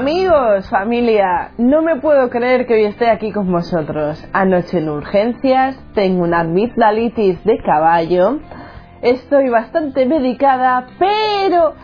Amigos, 0.00 0.66
familia, 0.70 1.50
no 1.58 1.82
me 1.82 1.96
puedo 1.96 2.30
creer 2.30 2.66
que 2.66 2.72
hoy 2.72 2.84
esté 2.84 3.10
aquí 3.10 3.32
con 3.32 3.52
vosotros. 3.52 4.26
Anoche 4.32 4.78
en 4.78 4.88
urgencias, 4.88 5.78
tengo 5.92 6.22
una 6.22 6.40
amigdalitis 6.40 7.44
de 7.44 7.58
caballo, 7.58 8.38
estoy 9.02 9.50
bastante 9.50 10.06
medicada, 10.06 10.86
pero 10.98 11.74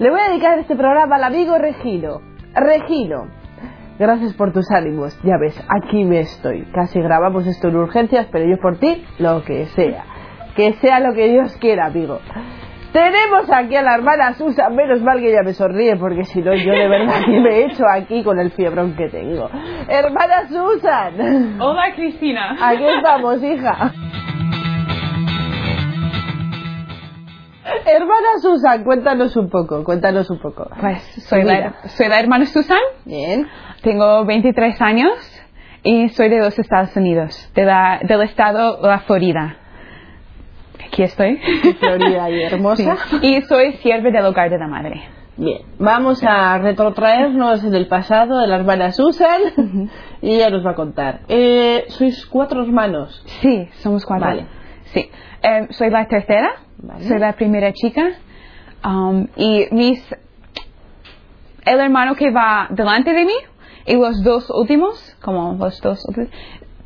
le 0.00 0.10
voy 0.10 0.18
a 0.18 0.30
dedicar 0.30 0.58
este 0.58 0.74
programa 0.74 1.14
al 1.14 1.22
amigo 1.22 1.56
Regino. 1.56 2.20
Regino, 2.52 3.28
gracias 3.96 4.34
por 4.34 4.52
tus 4.52 4.68
ánimos. 4.72 5.16
Ya 5.22 5.38
ves, 5.40 5.56
aquí 5.68 6.02
me 6.02 6.18
estoy. 6.18 6.62
Casi 6.74 7.00
grabamos 7.00 7.46
esto 7.46 7.68
en 7.68 7.76
urgencias, 7.76 8.26
pero 8.32 8.44
yo 8.44 8.60
por 8.60 8.78
ti, 8.78 9.04
lo 9.20 9.44
que 9.44 9.66
sea. 9.66 10.04
Que 10.56 10.72
sea 10.80 10.98
lo 10.98 11.14
que 11.14 11.28
Dios 11.28 11.56
quiera, 11.58 11.86
amigo. 11.86 12.18
Tenemos 12.92 13.50
aquí 13.50 13.74
a 13.74 13.82
la 13.82 13.94
hermana 13.94 14.34
Susan, 14.34 14.76
menos 14.76 15.00
mal 15.00 15.18
que 15.18 15.30
ella 15.30 15.42
me 15.42 15.54
sonríe 15.54 15.96
porque 15.96 16.24
si 16.24 16.42
no 16.42 16.54
yo 16.54 16.72
de 16.72 16.88
verdad 16.88 17.24
que 17.24 17.40
me 17.40 17.48
he 17.48 17.64
hecho 17.64 17.84
aquí 17.90 18.22
con 18.22 18.38
el 18.38 18.50
fiebrón 18.50 18.94
que 18.94 19.08
tengo. 19.08 19.48
Hermana 19.88 20.46
Susan. 20.48 21.58
Hola 21.58 21.94
Cristina. 21.94 22.54
Aquí 22.60 22.84
estamos, 22.84 23.42
hija. 23.42 23.92
Hermana 27.86 28.38
Susan, 28.42 28.84
cuéntanos 28.84 29.36
un 29.36 29.48
poco, 29.48 29.82
cuéntanos 29.84 30.28
un 30.30 30.38
poco. 30.38 30.68
Pues 30.78 31.02
soy 31.28 31.44
la, 31.44 31.74
soy 31.86 32.08
la 32.08 32.20
hermana 32.20 32.44
Susan. 32.44 32.78
Bien. 33.06 33.48
Tengo 33.82 34.26
23 34.26 34.80
años 34.82 35.14
y 35.82 36.10
soy 36.10 36.28
de 36.28 36.40
los 36.40 36.58
Estados 36.58 36.94
Unidos, 36.94 37.50
de 37.54 37.64
la, 37.64 38.00
del 38.02 38.20
estado 38.22 38.80
la 38.82 38.98
Florida. 39.00 39.61
Aquí 40.86 41.02
estoy. 41.02 41.38
Florida 41.78 42.30
y 42.30 42.42
hermosa. 42.42 42.96
Sí. 43.10 43.18
Y 43.22 43.42
soy 43.42 43.72
sierve 43.74 44.10
del 44.12 44.24
hogar 44.26 44.50
de 44.50 44.58
la 44.58 44.66
madre. 44.68 45.02
Bien, 45.36 45.62
vamos 45.78 46.22
a 46.22 46.58
retrotraernos 46.58 47.64
en 47.64 47.74
el 47.74 47.88
pasado 47.88 48.38
de 48.40 48.46
la 48.46 48.56
hermana 48.56 48.92
Susan 48.92 49.88
y 50.20 50.34
ella 50.34 50.50
nos 50.50 50.64
va 50.64 50.72
a 50.72 50.74
contar. 50.74 51.20
Eh, 51.28 51.84
¿Sois 51.88 52.26
cuatro 52.26 52.62
hermanos? 52.62 53.24
Sí, 53.40 53.68
somos 53.78 54.04
cuatro. 54.04 54.26
Vale. 54.26 54.46
Sí. 54.92 55.10
Eh, 55.42 55.68
soy 55.70 55.88
la 55.90 56.06
tercera, 56.06 56.52
Vale. 56.78 57.04
soy 57.04 57.18
la 57.18 57.32
primera 57.32 57.72
chica. 57.72 58.10
um, 58.84 59.26
y 59.36 59.66
mis. 59.70 60.04
El 61.64 61.78
hermano 61.80 62.14
que 62.14 62.30
va 62.30 62.66
delante 62.70 63.12
de 63.12 63.24
mí 63.24 63.34
y 63.86 63.94
los 63.94 64.22
dos 64.22 64.50
últimos, 64.50 65.16
como 65.22 65.54
los 65.54 65.80
dos 65.80 66.04
últimos, 66.08 66.30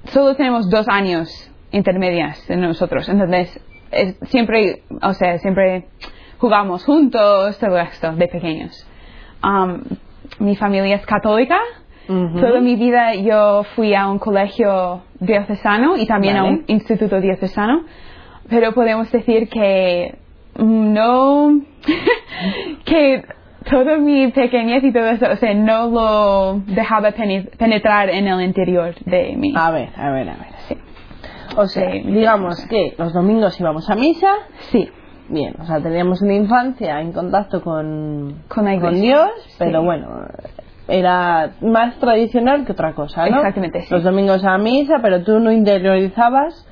solo 0.04 0.34
tenemos 0.36 0.68
dos 0.70 0.86
años 0.88 1.28
intermedias 1.72 2.46
de 2.46 2.56
nosotros. 2.56 3.08
Entonces, 3.08 3.58
es- 3.90 4.16
siempre, 4.28 4.82
o 5.02 5.12
sea, 5.14 5.38
siempre 5.38 5.86
jugamos 6.38 6.84
juntos, 6.84 7.58
todo 7.58 7.78
esto, 7.78 8.12
de 8.12 8.28
pequeños. 8.28 8.86
Um, 9.42 9.80
mi 10.38 10.56
familia 10.56 10.96
es 10.96 11.06
católica. 11.06 11.58
Ujú. 12.08 12.40
Toda 12.40 12.60
mi 12.60 12.76
vida 12.76 13.14
yo 13.14 13.64
fui 13.74 13.94
a 13.94 14.06
un 14.08 14.18
colegio 14.18 15.02
diocesano 15.18 15.96
y 15.96 16.06
también 16.06 16.36
a 16.36 16.42
Vale. 16.42 16.54
un 16.54 16.64
instituto 16.68 17.20
diocesano, 17.20 17.84
pero 18.48 18.72
podemos 18.72 19.10
decir 19.10 19.48
que 19.48 20.14
no, 20.58 21.60
que 22.84 23.24
toda 23.68 23.96
mi 23.98 24.28
pequeñez 24.30 24.84
y 24.84 24.92
todo 24.92 25.06
eso, 25.06 25.26
o 25.32 25.36
sea, 25.36 25.52
no 25.54 25.88
lo 25.90 26.60
dejaba 26.66 27.10
pene- 27.12 27.48
penetrar 27.58 28.08
en 28.10 28.28
el 28.28 28.40
interior 28.42 28.94
de 29.04 29.34
mí. 29.36 29.52
A 29.56 29.70
ver, 29.72 29.88
a 29.96 30.10
ver, 30.10 30.28
a 30.28 30.34
ver. 30.34 30.48
Sí. 30.68 30.76
O 31.56 31.66
sea, 31.66 31.90
digamos 31.90 32.64
que 32.66 32.94
los 32.98 33.12
domingos 33.12 33.58
íbamos 33.60 33.88
a 33.90 33.94
misa. 33.94 34.28
Sí, 34.70 34.90
Bien, 35.28 35.56
o 35.60 35.64
sea, 35.64 35.80
teníamos 35.80 36.22
una 36.22 36.34
infancia 36.34 37.00
en 37.00 37.12
contacto 37.12 37.60
con, 37.60 38.44
Con 38.46 38.68
iglesia. 38.72 39.00
Dios, 39.02 39.30
Sí. 39.48 39.54
pero 39.58 39.82
bueno, 39.82 40.06
era 40.86 41.50
más 41.62 41.96
tradicional 41.98 42.64
que 42.64 42.70
otra 42.72 42.94
cosa, 42.94 43.26
¿no? 43.28 43.38
Exactamente, 43.38 43.80
sí. 43.82 43.88
Los 43.92 44.04
domingos 44.04 44.44
a 44.44 44.56
misa, 44.58 45.00
pero 45.02 45.24
tú 45.24 45.40
no 45.40 45.50
interiorizabas, 45.50 46.68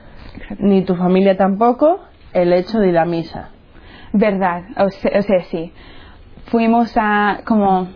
ni 0.58 0.82
tu 0.84 0.94
familia 0.94 1.36
tampoco, 1.36 1.98
el 2.32 2.52
hecho 2.52 2.78
de 2.78 2.90
ir 2.90 2.98
a 2.98 3.04
misa. 3.04 3.48
verdad, 4.12 4.62
o 4.76 4.88
sea, 4.90 5.18
o 5.18 5.22
sea, 5.22 5.40
sí. 5.50 5.72
Fuimos 6.46 6.92
a, 6.96 7.40
como 7.44 7.88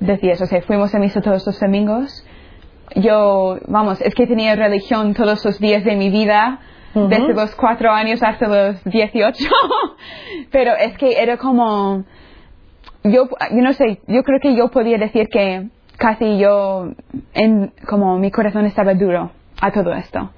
decías, 0.00 0.42
o 0.42 0.46
sea, 0.46 0.60
fuimos 0.62 0.92
a 0.92 0.98
misa 0.98 1.20
todos 1.20 1.46
los 1.46 1.60
domingos. 1.60 2.26
Yo, 2.96 3.58
vamos, 3.68 4.00
es 4.00 4.14
que 4.14 4.26
tenía 4.26 4.56
religión 4.56 5.14
todos 5.14 5.44
los 5.44 5.58
días 5.58 5.84
de 5.84 5.96
mi 5.96 6.10
vida, 6.10 6.60
desde 6.94 7.34
los 7.34 7.54
cuatro 7.54 7.92
años 7.92 8.22
hasta 8.22 8.48
los 8.48 8.84
18. 8.84 9.44
Pero 10.50 10.74
es 10.74 10.96
que 10.98 11.22
era 11.22 11.36
como, 11.36 12.04
yo, 13.04 13.28
yo 13.28 13.62
no 13.62 13.72
sé, 13.72 14.00
yo 14.06 14.22
creo 14.24 14.40
que 14.40 14.56
yo 14.56 14.68
podía 14.68 14.98
decir 14.98 15.28
que 15.28 15.68
casi 15.96 16.38
yo, 16.38 16.90
en, 17.34 17.72
como 17.88 18.18
mi 18.18 18.30
corazón 18.30 18.66
estaba 18.66 18.94
duro 18.94 19.30
a 19.60 19.70
todo 19.70 19.92
esto. 19.92 20.30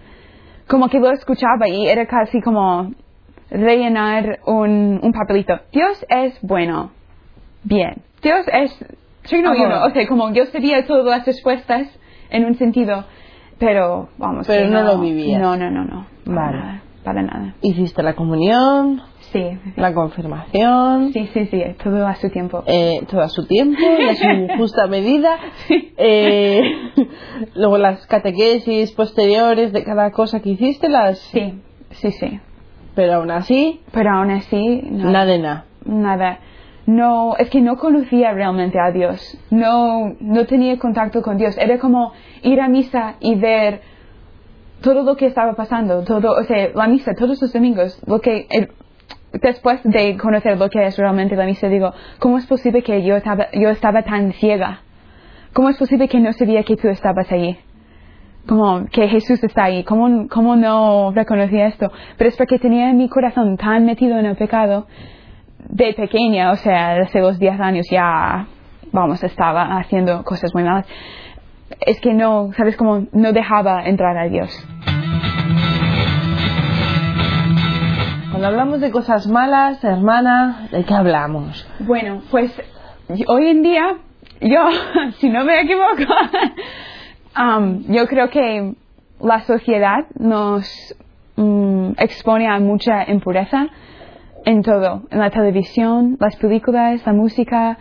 Como 0.68 0.88
que 0.88 0.98
lo 0.98 1.10
escuchaba 1.10 1.68
y 1.68 1.86
era 1.86 2.06
casi 2.06 2.40
como 2.40 2.92
rellenar 3.50 4.40
un, 4.46 5.00
un 5.02 5.12
papelito. 5.12 5.58
Dios 5.72 6.04
es 6.08 6.38
bueno. 6.42 6.90
Bien. 7.62 8.02
Dios 8.22 8.46
es 8.52 8.84
signo 9.24 9.52
uno. 9.52 9.84
O 9.84 9.90
sea, 9.90 10.06
como 10.06 10.32
yo 10.32 10.46
sabía 10.46 10.86
todas 10.86 11.04
las 11.04 11.26
respuestas 11.26 11.86
en 12.32 12.44
un 12.46 12.54
sentido, 12.56 13.04
pero 13.58 14.08
vamos. 14.18 14.46
Pero 14.46 14.68
que 14.68 14.74
no 14.74 14.82
lo 14.82 14.98
vivías. 14.98 15.40
No, 15.40 15.56
no, 15.56 15.70
no, 15.70 15.84
no. 15.84 16.06
Para 16.24 16.36
Vale. 16.46 16.58
nada. 16.58 16.82
Para 17.04 17.22
nada. 17.22 17.54
Hiciste 17.62 18.02
la 18.02 18.14
comunión, 18.14 19.00
Sí. 19.32 19.42
la 19.76 19.94
confirmación, 19.94 21.12
Sí, 21.12 21.26
sí, 21.32 21.46
sí. 21.46 21.62
Todo 21.82 22.06
a 22.06 22.14
su 22.16 22.28
tiempo. 22.30 22.62
eh, 22.66 23.00
todo 23.10 23.22
a 23.22 23.28
su 23.28 23.46
tiempo 23.46 23.78
a 23.80 24.14
su 24.14 24.48
justa 24.58 24.86
medida. 24.86 25.36
Sí. 25.66 25.92
Eh, 25.96 26.60
luego 27.54 27.78
las 27.78 28.06
catequesis 28.06 28.92
posteriores 28.92 29.72
de 29.72 29.84
cada 29.84 30.10
cosa 30.12 30.40
que 30.40 30.50
hiciste, 30.50 30.88
las... 30.88 31.18
Sí, 31.18 31.54
sí, 31.90 32.12
sí. 32.12 32.40
Pero 32.94 33.14
aún 33.14 33.30
así, 33.30 33.80
Pero 33.92 34.10
aún 34.10 34.30
así, 34.30 34.82
no. 34.90 35.10
nada 35.10 35.24
de 35.26 35.38
nada. 35.38 35.64
nada. 35.86 36.38
No, 36.86 37.36
es 37.36 37.48
que 37.48 37.60
no 37.60 37.76
conocía 37.76 38.32
realmente 38.32 38.78
a 38.80 38.90
Dios. 38.90 39.38
No, 39.50 40.14
no 40.18 40.46
tenía 40.46 40.78
contacto 40.78 41.22
con 41.22 41.36
Dios. 41.36 41.56
Era 41.58 41.78
como 41.78 42.12
ir 42.42 42.60
a 42.60 42.68
misa 42.68 43.14
y 43.20 43.36
ver 43.36 43.82
todo 44.82 45.02
lo 45.04 45.16
que 45.16 45.26
estaba 45.26 45.54
pasando, 45.54 46.02
todo, 46.02 46.32
o 46.32 46.42
sea, 46.42 46.70
la 46.74 46.88
misa 46.88 47.14
todos 47.14 47.40
los 47.40 47.52
domingos, 47.52 48.02
lo 48.06 48.20
que 48.20 48.48
después 49.32 49.80
de 49.84 50.16
conocer 50.18 50.58
lo 50.58 50.68
que 50.68 50.84
es 50.84 50.96
realmente 50.98 51.36
la 51.36 51.46
misa, 51.46 51.68
digo, 51.68 51.92
¿cómo 52.18 52.36
es 52.36 52.46
posible 52.46 52.82
que 52.82 53.02
yo 53.02 53.16
estaba, 53.16 53.50
yo 53.52 53.70
estaba 53.70 54.02
tan 54.02 54.32
ciega? 54.32 54.80
¿Cómo 55.52 55.68
es 55.68 55.78
posible 55.78 56.08
que 56.08 56.20
no 56.20 56.32
sabía 56.32 56.62
que 56.64 56.76
tú 56.76 56.88
estabas 56.88 57.30
allí? 57.32 57.56
Como 58.46 58.86
que 58.86 59.08
Jesús 59.08 59.42
está 59.44 59.64
ahí, 59.64 59.84
¿cómo, 59.84 60.28
cómo 60.28 60.56
no 60.56 61.12
reconocía 61.12 61.68
esto? 61.68 61.90
Pero 62.18 62.28
es 62.28 62.36
porque 62.36 62.58
tenía 62.58 62.92
mi 62.92 63.08
corazón 63.08 63.56
tan 63.56 63.84
metido 63.86 64.18
en 64.18 64.26
el 64.26 64.36
pecado 64.36 64.86
de 65.68 65.94
pequeña, 65.94 66.50
o 66.52 66.56
sea, 66.56 66.94
desde 66.94 67.20
los 67.20 67.38
10 67.38 67.60
años 67.60 67.86
ya, 67.90 68.46
vamos, 68.92 69.22
estaba 69.22 69.78
haciendo 69.78 70.22
cosas 70.24 70.52
muy 70.54 70.64
malas. 70.64 70.86
Es 71.80 72.00
que 72.00 72.12
no, 72.12 72.52
¿sabes? 72.56 72.76
Como 72.76 73.06
no 73.12 73.32
dejaba 73.32 73.84
entrar 73.84 74.16
a 74.16 74.28
Dios. 74.28 74.50
Cuando 78.30 78.46
hablamos 78.46 78.80
de 78.80 78.90
cosas 78.90 79.26
malas, 79.26 79.82
hermana, 79.84 80.68
¿de 80.70 80.84
qué 80.84 80.94
hablamos? 80.94 81.66
Bueno, 81.80 82.22
pues 82.30 82.52
hoy 83.26 83.48
en 83.48 83.62
día, 83.62 83.98
yo, 84.40 84.68
si 85.18 85.28
no 85.28 85.44
me 85.44 85.60
equivoco, 85.60 86.12
um, 87.38 87.84
yo 87.92 88.06
creo 88.06 88.30
que 88.30 88.74
la 89.20 89.40
sociedad 89.40 90.06
nos 90.18 90.94
mm, 91.36 91.92
expone 91.98 92.48
a 92.48 92.58
mucha 92.58 93.10
impureza 93.10 93.68
en 94.44 94.62
todo, 94.62 95.02
en 95.10 95.18
la 95.18 95.30
televisión, 95.30 96.16
las 96.20 96.36
películas, 96.36 97.04
la 97.06 97.12
música. 97.12 97.78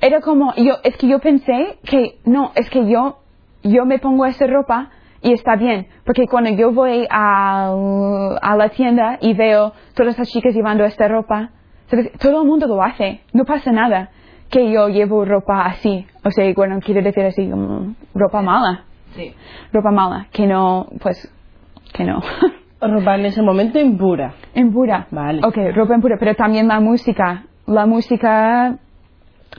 Era 0.00 0.20
como, 0.20 0.54
yo, 0.56 0.74
es 0.84 0.96
que 0.96 1.08
yo 1.08 1.18
pensé 1.20 1.78
que, 1.84 2.18
no, 2.24 2.52
es 2.54 2.68
que 2.70 2.86
yo, 2.88 3.18
yo 3.62 3.84
me 3.86 3.98
pongo 3.98 4.26
esa 4.26 4.46
ropa 4.46 4.90
y 5.22 5.32
está 5.32 5.56
bien, 5.56 5.88
porque 6.04 6.26
cuando 6.26 6.50
yo 6.50 6.70
voy 6.72 7.06
al- 7.10 8.38
a 8.42 8.56
la 8.56 8.68
tienda 8.68 9.18
y 9.20 9.34
veo 9.34 9.72
todas 9.94 10.18
las 10.18 10.28
chicas 10.28 10.54
llevando 10.54 10.84
esta 10.84 11.08
ropa, 11.08 11.50
¿sabes? 11.86 12.12
todo 12.18 12.42
el 12.42 12.46
mundo 12.48 12.66
lo 12.66 12.82
hace, 12.82 13.22
no 13.32 13.44
pasa 13.44 13.72
nada 13.72 14.10
que 14.50 14.70
yo 14.70 14.88
llevo 14.88 15.24
ropa 15.24 15.64
así, 15.66 16.06
o 16.24 16.30
sea, 16.30 16.52
bueno, 16.54 16.78
quiero 16.84 17.02
decir 17.02 17.24
así, 17.24 17.48
como 17.48 17.94
ropa 18.14 18.42
mala, 18.42 18.84
Sí. 19.16 19.34
ropa 19.72 19.90
mala, 19.90 20.26
que 20.30 20.46
no, 20.46 20.86
pues, 21.00 21.32
que 21.94 22.04
no. 22.04 22.20
Ropa 22.80 23.14
en 23.16 23.26
ese 23.26 23.42
momento 23.42 23.78
impura. 23.78 24.34
Impura. 24.54 25.06
Vale. 25.10 25.40
Ok, 25.44 25.56
ropa 25.74 25.94
impura, 25.94 26.16
pero 26.18 26.34
también 26.34 26.68
la 26.68 26.80
música. 26.80 27.44
La 27.66 27.86
música 27.86 28.76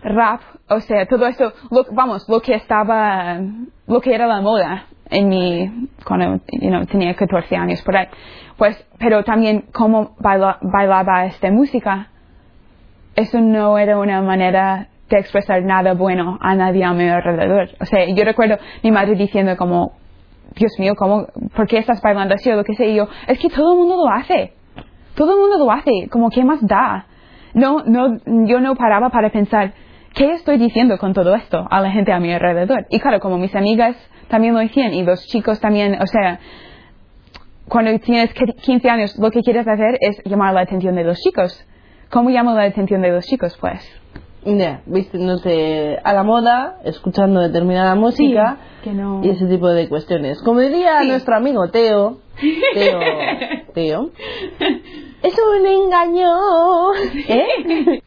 rap, 0.04 0.42
o 0.70 0.80
sea, 0.80 1.06
todo 1.08 1.26
esto, 1.28 1.52
lo- 1.72 1.86
vamos, 1.92 2.28
lo 2.30 2.40
que 2.40 2.54
estaba, 2.56 3.40
lo 3.88 4.00
que 4.02 4.14
era 4.14 4.28
la 4.28 4.42
moda 4.42 4.86
en 5.10 5.28
mi, 5.30 5.90
cuando 6.06 6.40
you 6.52 6.70
know, 6.70 6.86
tenía 6.86 7.16
14 7.16 7.56
años 7.56 7.82
por 7.82 7.98
ahí. 7.98 8.08
Pues, 8.58 8.88
pero 9.00 9.24
también 9.24 9.66
cómo 9.74 10.16
baila- 10.20 10.60
bailaba 10.62 11.26
esta 11.26 11.50
música, 11.52 12.08
eso 13.16 13.42
no 13.42 13.78
era 13.78 13.98
una 13.98 14.22
manera 14.22 14.88
de 15.10 15.18
expresar 15.20 15.64
nada 15.64 15.94
bueno 15.94 16.38
a 16.42 16.54
nadie 16.56 16.84
a 16.84 16.94
mi 16.94 17.08
alrededor. 17.10 17.70
O 17.80 17.86
sea, 17.86 18.06
yo 18.14 18.24
recuerdo 18.24 18.58
mi 18.84 18.92
madre 18.92 19.16
diciendo 19.16 19.56
como, 19.58 19.94
Dios 20.58 20.74
mío, 20.80 20.94
¿cómo, 20.98 21.28
¿por 21.56 21.68
qué 21.68 21.78
estás 21.78 22.02
bailando 22.02 22.36
así 22.36 22.50
o 22.50 22.56
lo 22.56 22.64
que 22.64 22.74
sé? 22.74 22.94
Yo, 22.94 23.08
es 23.28 23.40
que 23.40 23.50
todo 23.50 23.74
el 23.74 23.80
mundo 23.80 23.98
lo 23.98 24.10
hace. 24.12 24.54
Todo 25.16 25.34
el 25.34 25.40
mundo 25.40 25.58
lo 25.58 25.72
hace. 25.72 26.10
Como, 26.10 26.30
¿qué 26.30 26.44
más 26.44 26.60
da? 26.66 27.08
No, 27.54 27.84
no, 27.86 28.18
yo 28.46 28.60
no 28.60 28.76
paraba 28.76 29.10
para 29.10 29.32
pensar, 29.32 29.74
¿qué 30.14 30.32
estoy 30.32 30.58
diciendo 30.58 30.98
con 30.98 31.14
todo 31.14 31.36
esto 31.36 31.66
a 31.70 31.82
la 31.82 31.92
gente 31.92 32.12
a 32.12 32.20
mi 32.20 32.32
alrededor? 32.32 32.86
Y 32.90 33.00
claro, 33.00 33.20
como 33.20 33.38
mis 33.38 33.56
amigas 33.56 33.96
también 34.28 34.54
lo 34.54 34.60
decían 34.60 34.94
y 34.94 35.04
los 35.04 35.26
chicos 35.28 35.60
también, 35.60 36.02
o 36.02 36.08
sea, 36.08 36.40
cuando 37.68 37.98
tienes 38.00 38.34
15 38.34 38.90
años 38.90 39.18
lo 39.18 39.32
que 39.32 39.42
quieres 39.42 39.68
hacer 39.68 39.98
es 40.02 40.22
llamar 40.26 40.54
la 40.54 40.62
atención 40.62 40.96
de 40.96 41.04
los 41.04 41.20
chicos. 41.20 41.66
¿Cómo 42.10 42.30
llamo 42.30 42.54
la 42.54 42.64
atención 42.64 43.02
de 43.02 43.12
los 43.12 43.26
chicos? 43.26 43.58
Pues 43.60 43.82
Ya, 44.46 44.82
vistiéndote 44.86 45.98
a 46.04 46.14
la 46.14 46.24
moda, 46.24 46.78
escuchando 46.86 47.42
determinada 47.42 47.96
música 47.96 48.58
que 48.84 48.94
no... 48.94 49.22
y 49.24 49.30
ese 49.30 49.46
tipo 49.48 49.68
de 49.70 49.90
cuestiones. 49.90 50.42
Como 50.42 50.60
diría 50.62 51.02
Sí. 51.02 51.08
nuestro 51.10 51.36
amigo 51.36 51.68
Teo, 51.70 52.20
Teo, 52.74 53.00
Teo, 53.74 54.10
es 55.22 55.38
un 55.60 55.66
engaño. 55.66 56.94
¿Eh? 57.28 58.02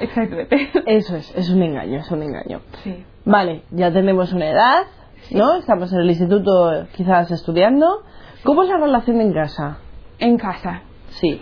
Exactamente. 0.00 0.70
Eso 0.86 1.16
es, 1.16 1.32
es 1.36 1.48
un 1.50 1.62
engaño, 1.62 2.00
es 2.00 2.10
un 2.10 2.22
engaño. 2.22 2.60
Sí. 2.82 3.04
Vale, 3.24 3.62
ya 3.70 3.92
tenemos 3.92 4.32
una 4.32 4.48
edad, 4.50 4.82
¿no? 5.30 5.54
Estamos 5.56 5.92
en 5.92 6.00
el 6.00 6.10
instituto 6.10 6.86
quizás 6.96 7.30
estudiando. 7.30 8.02
¿Cómo 8.44 8.64
es 8.64 8.68
la 8.68 8.76
relación 8.78 9.20
en 9.20 9.32
casa? 9.32 9.78
En 10.18 10.36
casa. 10.36 10.82
Sí. 11.10 11.40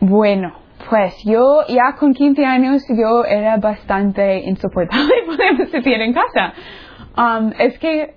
Bueno, 0.00 0.52
pues 0.88 1.14
yo 1.24 1.62
ya 1.68 1.94
con 1.98 2.12
15 2.14 2.44
años 2.44 2.84
yo 2.88 3.24
era 3.24 3.56
bastante 3.56 4.40
insoportable, 4.40 5.12
podemos 5.26 5.70
decir, 5.72 6.00
en 6.00 6.12
casa. 6.12 6.52
Um, 7.16 7.52
es 7.58 7.78
que 7.78 8.14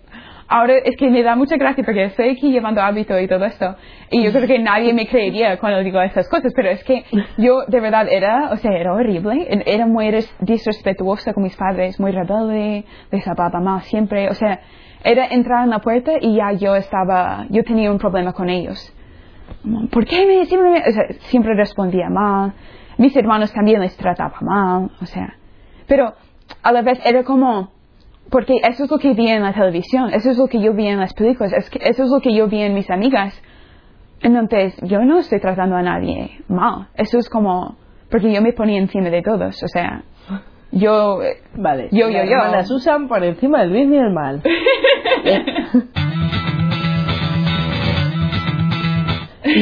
ahora 0.47 0.73
es 0.83 0.95
que 0.97 1.09
me 1.09 1.23
da 1.23 1.35
mucha 1.35 1.55
gracia 1.57 1.83
porque 1.83 2.05
estoy 2.05 2.29
aquí 2.29 2.51
llevando 2.51 2.81
hábito 2.81 3.17
y 3.19 3.27
todo 3.27 3.45
esto. 3.45 3.75
Y 4.11 4.23
yo 4.23 4.31
creo 4.31 4.47
que 4.47 4.59
nadie 4.59 4.93
me 4.93 5.07
creería 5.07 5.57
cuando 5.57 5.79
digo 5.83 6.01
estas 6.01 6.27
cosas, 6.29 6.51
pero 6.55 6.69
es 6.69 6.83
que 6.83 7.03
yo 7.37 7.61
de 7.67 7.79
verdad 7.79 8.07
era, 8.09 8.49
o 8.51 8.57
sea, 8.57 8.71
era 8.71 8.93
horrible. 8.93 9.47
Era 9.65 9.85
muy 9.85 10.11
res- 10.11 10.33
disrespetuosa 10.39 11.33
con 11.33 11.43
mis 11.43 11.55
padres, 11.55 11.99
muy 11.99 12.11
rebelde, 12.11 12.83
les 13.11 13.27
hablaba 13.27 13.59
mal 13.59 13.81
siempre. 13.83 14.29
O 14.29 14.33
sea, 14.33 14.59
era 15.03 15.27
entrar 15.27 15.63
en 15.63 15.69
la 15.69 15.79
puerta 15.79 16.13
y 16.19 16.35
ya 16.35 16.51
yo 16.53 16.75
estaba, 16.75 17.45
yo 17.49 17.63
tenía 17.63 17.91
un 17.91 17.99
problema 17.99 18.33
con 18.33 18.49
ellos. 18.49 18.93
¿Por 19.91 20.05
qué 20.05 20.25
me 20.25 20.45
siempre, 20.45 20.69
me- 20.71 20.79
o 20.87 20.91
sea, 20.91 21.03
siempre 21.29 21.53
respondía 21.55 22.09
mal? 22.09 22.53
Mis 22.97 23.15
hermanos 23.15 23.51
también 23.53 23.81
les 23.81 23.95
trataba 23.97 24.35
mal, 24.41 24.91
o 25.01 25.05
sea. 25.05 25.35
Pero 25.87 26.13
a 26.63 26.71
la 26.71 26.81
vez 26.81 26.99
era 27.05 27.23
como, 27.23 27.71
porque 28.29 28.57
eso 28.63 28.83
es 28.83 28.91
lo 28.91 28.97
que 28.99 29.13
vi 29.13 29.27
en 29.29 29.43
la 29.43 29.53
televisión, 29.53 30.09
eso 30.13 30.29
es 30.31 30.37
lo 30.37 30.47
que 30.47 30.61
yo 30.61 30.73
vi 30.73 30.87
en 30.87 30.99
las 30.99 31.13
películas, 31.13 31.53
eso 31.53 32.03
es 32.03 32.09
lo 32.09 32.19
que 32.21 32.33
yo 32.33 32.47
vi 32.47 32.61
en 32.61 32.73
mis 32.73 32.89
amigas. 32.89 33.39
Entonces, 34.21 34.75
yo 34.83 34.99
no 34.99 35.19
estoy 35.19 35.39
tratando 35.39 35.77
a 35.77 35.81
nadie 35.81 36.41
mal. 36.49 36.89
Eso 36.95 37.19
es 37.19 37.29
como, 37.29 37.77
porque 38.11 38.33
yo 38.33 38.41
me 38.41 38.51
ponía 38.51 38.77
encima 38.79 39.09
de 39.09 39.21
todos, 39.21 39.63
o 39.63 39.67
sea, 39.69 40.03
yo, 40.71 41.19
Vale. 41.55 41.87
Yo, 41.91 42.09
yo, 42.09 42.19
Las 42.19 42.25
yo. 42.29 42.35
hermanas 42.35 42.69
usan 42.71 43.07
por 43.07 43.23
encima 43.23 43.61
del 43.61 43.71
bien 43.71 43.93
y 43.93 43.97
el 43.97 44.11
mal. 44.13 44.41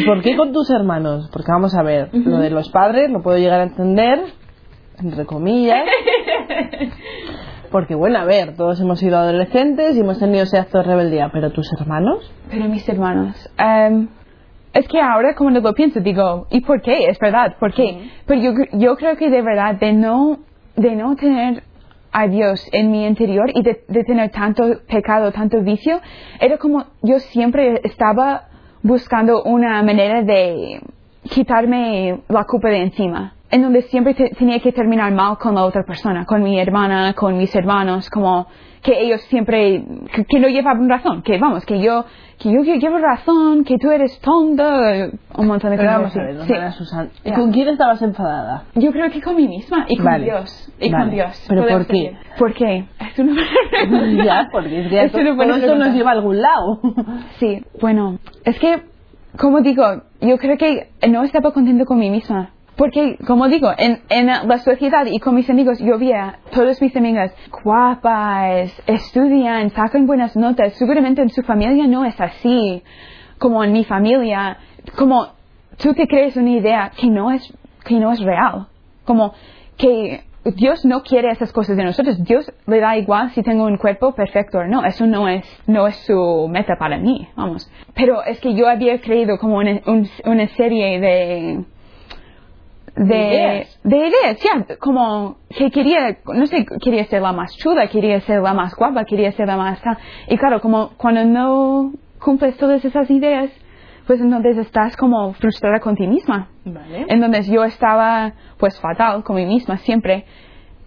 por 0.07 0.21
qué 0.21 0.35
con 0.35 0.53
tus 0.53 0.69
hermanos? 0.71 1.29
Porque 1.31 1.51
vamos 1.51 1.75
a 1.75 1.83
ver, 1.83 2.09
lo 2.13 2.37
de 2.37 2.49
los 2.49 2.69
padres 2.69 3.09
lo 3.11 3.21
puedo 3.21 3.37
llegar 3.37 3.59
a 3.59 3.63
entender, 3.63 4.19
entre 4.99 5.25
comillas. 5.25 5.85
Porque 7.71 7.95
bueno, 7.95 8.19
a 8.19 8.25
ver, 8.25 8.55
todos 8.55 8.79
hemos 8.79 8.99
sido 8.99 9.17
adolescentes 9.17 9.97
y 9.97 9.99
hemos 9.99 10.19
tenido 10.19 10.43
ese 10.43 10.57
acto 10.57 10.77
de 10.77 10.85
rebeldía, 10.85 11.29
pero 11.33 11.51
tus 11.51 11.69
hermanos, 11.79 12.33
Pero 12.49 12.65
mis 12.65 12.87
hermanos, 12.87 13.49
em, 13.57 14.07
es 14.73 14.87
que 14.87 15.01
ahora 15.01 15.35
cuando 15.35 15.59
lo 15.59 15.73
pienso 15.73 15.99
digo, 15.99 16.47
¿y 16.49 16.61
por 16.61 16.81
qué? 16.81 17.09
Es 17.09 17.19
verdad, 17.19 17.57
¿por 17.59 17.73
qué? 17.73 18.09
Pero 18.25 18.41
yo, 18.41 18.51
yo 18.73 18.95
creo 18.95 19.17
que 19.17 19.29
de 19.29 19.41
verdad 19.41 19.75
de 19.75 19.91
no, 19.91 20.39
de 20.77 20.95
no 20.95 21.15
tener 21.15 21.63
a 22.13 22.27
Dios 22.27 22.65
en 22.71 22.89
mi 22.89 23.05
interior 23.05 23.51
y 23.53 23.61
de, 23.61 23.83
de 23.87 24.03
tener 24.05 24.31
tanto 24.31 24.63
pecado, 24.87 25.31
tanto 25.33 25.61
vicio, 25.61 25.99
era 26.39 26.57
como 26.57 26.85
yo 27.03 27.19
siempre 27.19 27.81
estaba 27.83 28.47
buscando 28.87 29.43
una 29.43 29.83
manera 29.83 30.23
de 30.23 30.81
quitarme 31.29 32.21
la 32.29 32.45
culpa 32.45 32.69
de 32.69 32.81
encima. 32.83 33.36
En 33.49 33.61
donde 33.61 33.81
siempre 33.83 34.13
te- 34.13 34.29
tenía 34.31 34.59
que 34.59 34.71
terminar 34.73 35.11
mal 35.13 35.37
con 35.37 35.55
la 35.55 35.63
otra 35.63 35.83
persona, 35.83 36.25
con 36.25 36.43
mi 36.43 36.59
hermana, 36.59 37.13
con 37.13 37.37
mis 37.37 37.55
hermanos, 37.55 38.09
como 38.09 38.47
que 38.83 39.01
ellos 39.01 39.21
siempre, 39.29 39.83
que, 40.13 40.25
que 40.25 40.39
no 40.39 40.47
llevaban 40.49 40.87
razón, 40.89 41.21
que 41.21 41.37
vamos, 41.39 41.65
que 41.65 41.81
yo, 41.81 42.05
que 42.39 42.51
yo, 42.51 42.61
que 42.63 42.77
llevo 42.77 42.97
razón, 42.99 43.63
que 43.63 43.77
tú 43.77 43.89
eres 43.89 44.19
tonta, 44.19 45.09
un 45.37 45.47
montón 45.47 45.71
de 45.71 45.77
pero 45.77 45.89
cosas. 45.89 45.97
vamos 45.97 46.11
así. 46.11 46.19
a 46.19 46.23
ver, 46.23 46.35
Sí. 46.45 46.53
hermana 46.53 46.71
Susan, 46.73 47.09
Ya. 47.25 47.33
¿con 47.35 47.51
quién 47.51 47.67
estabas 47.69 48.01
enfadada? 48.01 48.63
Yo 48.75 48.91
creo 48.91 49.09
que 49.11 49.21
con 49.21 49.35
mí 49.35 49.47
misma 49.47 49.85
y 49.87 49.95
con 49.95 50.05
Vale. 50.05 50.25
Dios. 50.25 50.71
Y 50.79 50.91
Vale. 50.91 51.03
con 51.05 51.13
Dios. 51.13 51.45
¿Pero 51.49 51.61
por 51.67 51.85
qué? 51.87 51.93
decir. 51.93 52.17
¿Por 52.37 52.53
qué? 52.53 52.85
Es 52.99 53.19
una 53.19 54.23
ya, 54.25 54.49
porque 54.51 54.81
es 54.83 54.89
que 54.89 55.03
Es 55.05 55.13
una 55.13 55.33
buena 55.35 55.55
esto 55.57 55.75
nos 55.75 55.93
lleva 55.93 56.11
a 56.11 56.13
algún 56.13 56.41
lado. 56.41 56.81
Sí, 57.39 57.63
bueno, 57.81 58.19
es 58.45 58.59
que, 58.59 58.83
como 59.39 59.61
digo, 59.61 59.83
yo 60.21 60.37
creo 60.37 60.57
que 60.57 60.89
no 61.09 61.23
estaba 61.23 61.51
contento 61.51 61.85
con 61.85 61.97
mí 61.99 62.09
misma. 62.09 62.51
Porque, 62.77 63.17
como 63.25 63.47
digo, 63.47 63.71
en, 63.77 64.01
en 64.09 64.27
la 64.27 64.57
sociedad 64.59 65.05
y 65.07 65.17
con 65.19 65.33
mis 65.35 65.49
amigos, 65.49 65.79
yo 65.79 65.97
veía 65.97 66.39
todas 66.51 66.79
mis 66.81 66.95
amigas 66.95 67.33
guapas, 67.63 68.71
estudian, 68.87 69.69
sacan 69.71 70.05
buenas 70.05 70.35
notas. 70.35 70.73
Seguramente 70.73 71.21
en 71.21 71.29
su 71.29 71.41
familia 71.43 71.87
no 71.87 72.05
es 72.05 72.19
así, 72.21 72.83
como 73.39 73.63
en 73.63 73.73
mi 73.73 73.83
familia. 73.83 74.57
Como 74.95 75.27
tú 75.77 75.93
te 75.93 76.07
crees 76.07 76.35
una 76.37 76.51
idea 76.51 76.91
que 76.95 77.07
no 77.07 77.31
es, 77.31 77.53
que 77.83 77.95
no 77.99 78.11
es 78.11 78.19
real. 78.19 78.67
Como 79.05 79.33
que 79.77 80.23
Dios 80.55 80.85
no 80.85 81.01
quiere 81.03 81.31
esas 81.31 81.51
cosas 81.51 81.77
de 81.77 81.83
nosotros. 81.83 82.23
Dios 82.23 82.51
le 82.67 82.79
da 82.79 82.95
igual 82.97 83.31
si 83.31 83.41
tengo 83.43 83.65
un 83.65 83.77
cuerpo 83.77 84.13
perfecto 84.13 84.59
o 84.59 84.65
no. 84.65 84.85
Eso 84.85 85.05
no 85.07 85.27
es, 85.27 85.45
no 85.67 85.87
es 85.87 85.95
su 86.05 86.47
meta 86.49 86.75
para 86.77 86.97
mí, 86.97 87.27
vamos. 87.35 87.69
Pero 87.95 88.23
es 88.23 88.39
que 88.39 88.53
yo 88.53 88.67
había 88.69 89.01
creído 89.01 89.37
como 89.39 89.57
una, 89.57 89.81
un- 89.87 90.07
una 90.25 90.47
serie 90.49 90.99
de, 90.99 91.65
De 92.97 93.05
de, 93.05 93.27
ideas. 93.27 93.79
de 93.83 93.97
ideas, 93.97 94.39
ya, 94.41 94.75
como 94.79 95.37
que 95.55 95.69
quería, 95.69 96.17
no 96.25 96.47
sé, 96.47 96.65
quería 96.81 97.05
ser 97.05 97.21
la 97.21 97.31
más 97.31 97.55
chula, 97.57 97.87
quería 97.87 98.19
ser 98.21 98.41
la 98.41 98.53
más 98.53 98.75
guapa, 98.75 99.05
quería 99.05 99.31
ser 99.33 99.47
la 99.47 99.55
más 99.55 99.79
tal. 99.81 99.97
Y 100.27 100.37
claro, 100.37 100.59
como 100.61 100.89
cuando 100.97 101.23
no 101.23 101.93
cumples 102.19 102.57
todas 102.57 102.83
esas 102.83 103.09
ideas, 103.11 103.51
pues 104.07 104.21
entonces 104.21 104.57
estás 104.57 104.97
como 104.97 105.33
frustrada 105.33 105.79
con 105.79 105.95
ti 105.95 106.07
misma. 106.07 106.47
Vale. 106.65 107.05
Entonces 107.09 107.47
yo 107.47 107.63
estaba 107.65 108.33
pues 108.57 108.79
fatal 108.79 109.23
con 109.23 109.35
mí 109.35 109.45
misma 109.45 109.77
siempre. 109.77 110.25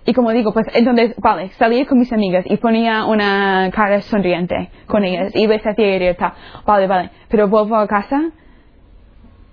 Y 0.07 0.15
como 0.15 0.33
digo, 0.33 0.53
pues 0.53 0.67
entonces, 0.75 1.15
vale, 1.19 1.51
salía 1.51 1.87
con 1.87 1.99
mis 1.99 2.13
amigas 2.13 2.45
y 2.49 2.57
ponía 2.57 3.05
una 3.05 3.71
cara 3.71 4.01
sonriente 4.01 4.71
con 4.87 5.05
ellas 5.05 5.31
y 5.35 5.47
les 5.47 5.65
hacía 5.65 5.97
ir 5.97 6.03
y 6.03 6.15
tal. 6.15 6.33
Vale, 6.67 6.87
vale, 6.87 7.11
pero 7.29 7.49
vuelvo 7.49 7.77
a 7.77 7.87
casa 7.87 8.33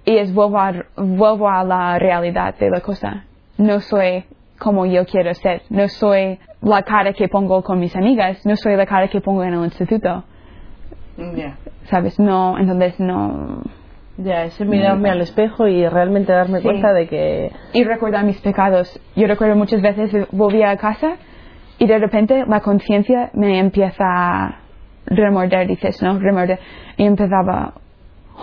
y 0.07 0.17
es 0.17 0.33
vuelvo 0.33 0.57
a, 0.59 0.71
vuelvo 0.95 1.49
a 1.49 1.63
la 1.65 1.99
realidad 1.99 2.55
de 2.57 2.69
la 2.69 2.79
cosa. 2.79 3.25
No 3.57 3.81
soy 3.81 4.23
como 4.57 4.85
yo 4.85 5.05
quiero 5.05 5.33
ser. 5.33 5.63
No 5.69 5.87
soy 5.89 6.39
la 6.61 6.81
cara 6.83 7.11
que 7.11 7.27
pongo 7.27 7.61
con 7.61 7.77
mis 7.79 7.93
amigas. 7.93 8.45
No 8.45 8.55
soy 8.55 8.77
la 8.77 8.85
cara 8.85 9.09
que 9.09 9.19
pongo 9.19 9.43
en 9.43 9.53
el 9.53 9.63
instituto. 9.65 10.23
Ya. 11.35 11.57
¿Sabes? 11.89 12.17
No, 12.19 12.57
entonces 12.57 12.99
no. 13.01 13.63
Ya, 14.17 14.45
ese 14.45 14.63
mirarme 14.63 15.09
al 15.09 15.19
espejo 15.21 15.67
y 15.67 15.85
realmente 15.87 16.31
darme 16.31 16.59
Sí. 16.59 16.63
cuenta 16.63 16.93
de 16.93 17.07
que 17.07 17.51
y 17.73 17.83
recordar 17.83 18.23
mis 18.23 18.39
pecados. 18.39 18.99
Yo 19.15 19.27
recuerdo 19.27 19.55
muchas 19.57 19.81
veces 19.81 20.27
volvía 20.31 20.71
a 20.71 20.77
casa 20.77 21.17
y 21.79 21.85
de 21.85 21.97
repente 21.99 22.45
la 22.47 22.61
conciencia 22.61 23.29
me 23.33 23.59
empieza 23.59 24.05
a 24.05 24.59
remorder, 25.05 25.67
dices, 25.67 26.01
¿no? 26.01 26.17
Remorder. 26.17 26.59
Y 26.97 27.03
empezaba, 27.05 27.73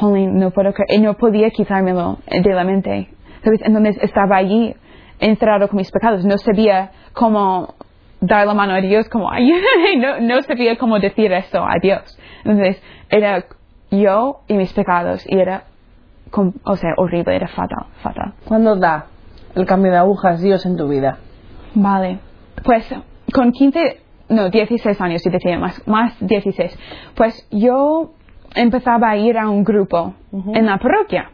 holy, 0.00 0.26
no 0.26 0.50
puedo 0.50 0.72
creer, 0.72 0.98
y 0.98 1.02
no 1.02 1.14
podía 1.14 1.50
quitármelo 1.50 2.18
de 2.26 2.52
la 2.52 2.64
mente. 2.64 3.08
¿Sabes? 3.42 3.60
Entonces 3.62 3.98
estaba 4.02 4.36
allí 4.36 4.74
encerrado 5.20 5.68
con 5.68 5.76
mis 5.76 5.90
pecados. 5.90 6.24
No 6.24 6.38
sabía 6.38 6.90
cómo 7.12 7.74
dar 8.20 8.46
la 8.46 8.54
mano 8.54 8.74
a 8.74 8.80
Dios, 8.80 9.08
como, 9.08 9.30
ay, 9.30 9.52
no, 9.98 10.20
no 10.20 10.42
sabía 10.42 10.76
cómo 10.76 10.98
decir 10.98 11.32
esto 11.32 11.62
a 11.62 11.74
Dios. 11.80 12.18
Entonces 12.44 12.82
era 13.10 13.44
yo 13.90 14.40
y 14.48 14.54
mis 14.54 14.72
pecados 14.72 15.24
y 15.28 15.38
era, 15.38 15.64
o 16.64 16.76
sea, 16.76 16.90
horrible, 16.96 17.36
era 17.36 17.48
fatal, 17.48 17.86
fatal. 18.02 18.34
¿Cuándo 18.46 18.76
da 18.76 19.06
el 19.54 19.66
cambio 19.66 19.92
de 19.92 19.98
agujas 19.98 20.40
Dios 20.40 20.64
en 20.66 20.76
tu 20.76 20.88
vida? 20.88 21.18
Vale. 21.74 22.18
Pues 22.64 22.92
con 23.32 23.52
15, 23.52 24.00
no, 24.30 24.48
16 24.48 25.00
años, 25.00 25.22
si 25.22 25.30
decía 25.30 25.58
más, 25.58 25.86
más 25.86 26.14
16. 26.20 26.78
Pues 27.14 27.46
yo 27.50 28.12
empezaba 28.54 29.10
a 29.10 29.16
ir 29.16 29.36
a 29.38 29.48
un 29.48 29.64
grupo 29.64 30.14
Ujú. 30.32 30.54
en 30.54 30.66
la 30.66 30.78
parroquia. 30.78 31.30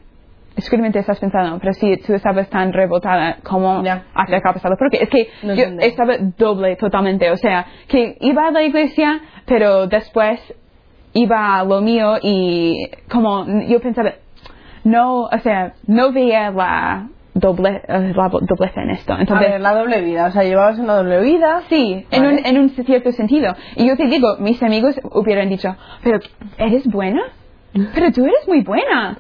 seguramente 0.57 0.99
estás 0.99 1.19
pensando, 1.19 1.59
pero 1.59 1.73
si 1.73 1.97
tú 1.99 2.13
estabas 2.13 2.51
tan 2.51 2.73
rebotada, 2.73 3.39
¿cómo 3.43 3.83
Ya. 3.83 4.03
hacer 4.15 4.43
que 4.43 4.49
ha 4.49 4.53
pasado? 4.53 4.77
Porque 4.79 4.99
es 5.03 5.09
que 5.09 5.29
No 5.43 5.55
yo 5.55 5.63
entendí. 5.63 5.87
estaba 5.87 6.15
doble 6.37 6.77
totalmente, 6.77 7.31
o 7.31 7.37
sea, 7.37 7.65
que 7.89 8.19
iba 8.21 8.49
a 8.49 8.51
la 8.51 8.63
iglesia, 8.63 9.21
pero 9.47 9.87
después 9.87 10.39
iba 11.15 11.59
a 11.61 11.65
lo 11.65 11.81
mío 11.81 12.17
y 12.21 12.91
como 13.11 13.47
yo 13.69 13.81
pensaba, 13.81 14.13
no, 14.85 15.23
o 15.23 15.39
sea, 15.43 15.73
no 15.87 16.13
veía 16.13 16.51
la 16.51 17.09
doble, 17.35 17.83
eh, 17.89 18.13
la 18.15 18.29
dobleza 18.29 18.83
en 18.83 18.91
esto. 18.91 19.13
A 19.15 19.21
Entonces, 19.21 19.49
ver, 19.51 19.61
la 19.61 19.73
doble 19.75 20.01
vida, 20.01 20.27
o 20.27 20.31
sea, 20.31 20.43
llevabas 20.43 20.79
una 20.79 20.95
doble 20.97 21.21
vida. 21.21 21.63
Sí, 21.69 22.07
en, 22.11 22.27
un, 22.27 22.39
en 22.45 22.59
un 22.59 22.71
cierto 22.71 23.13
sentido. 23.13 23.55
Y 23.77 23.87
yo 23.87 23.97
te 23.97 24.07
digo, 24.07 24.37
mis 24.39 24.63
amigos 24.63 25.01
hubieran 25.13 25.49
dicho, 25.49 25.77
pero 26.03 26.19
¿eres 26.59 26.87
buena? 26.87 27.23
Pero 27.95 28.11
tú 28.13 28.25
eres 28.25 28.49
muy 28.49 28.63
buena. 28.63 29.17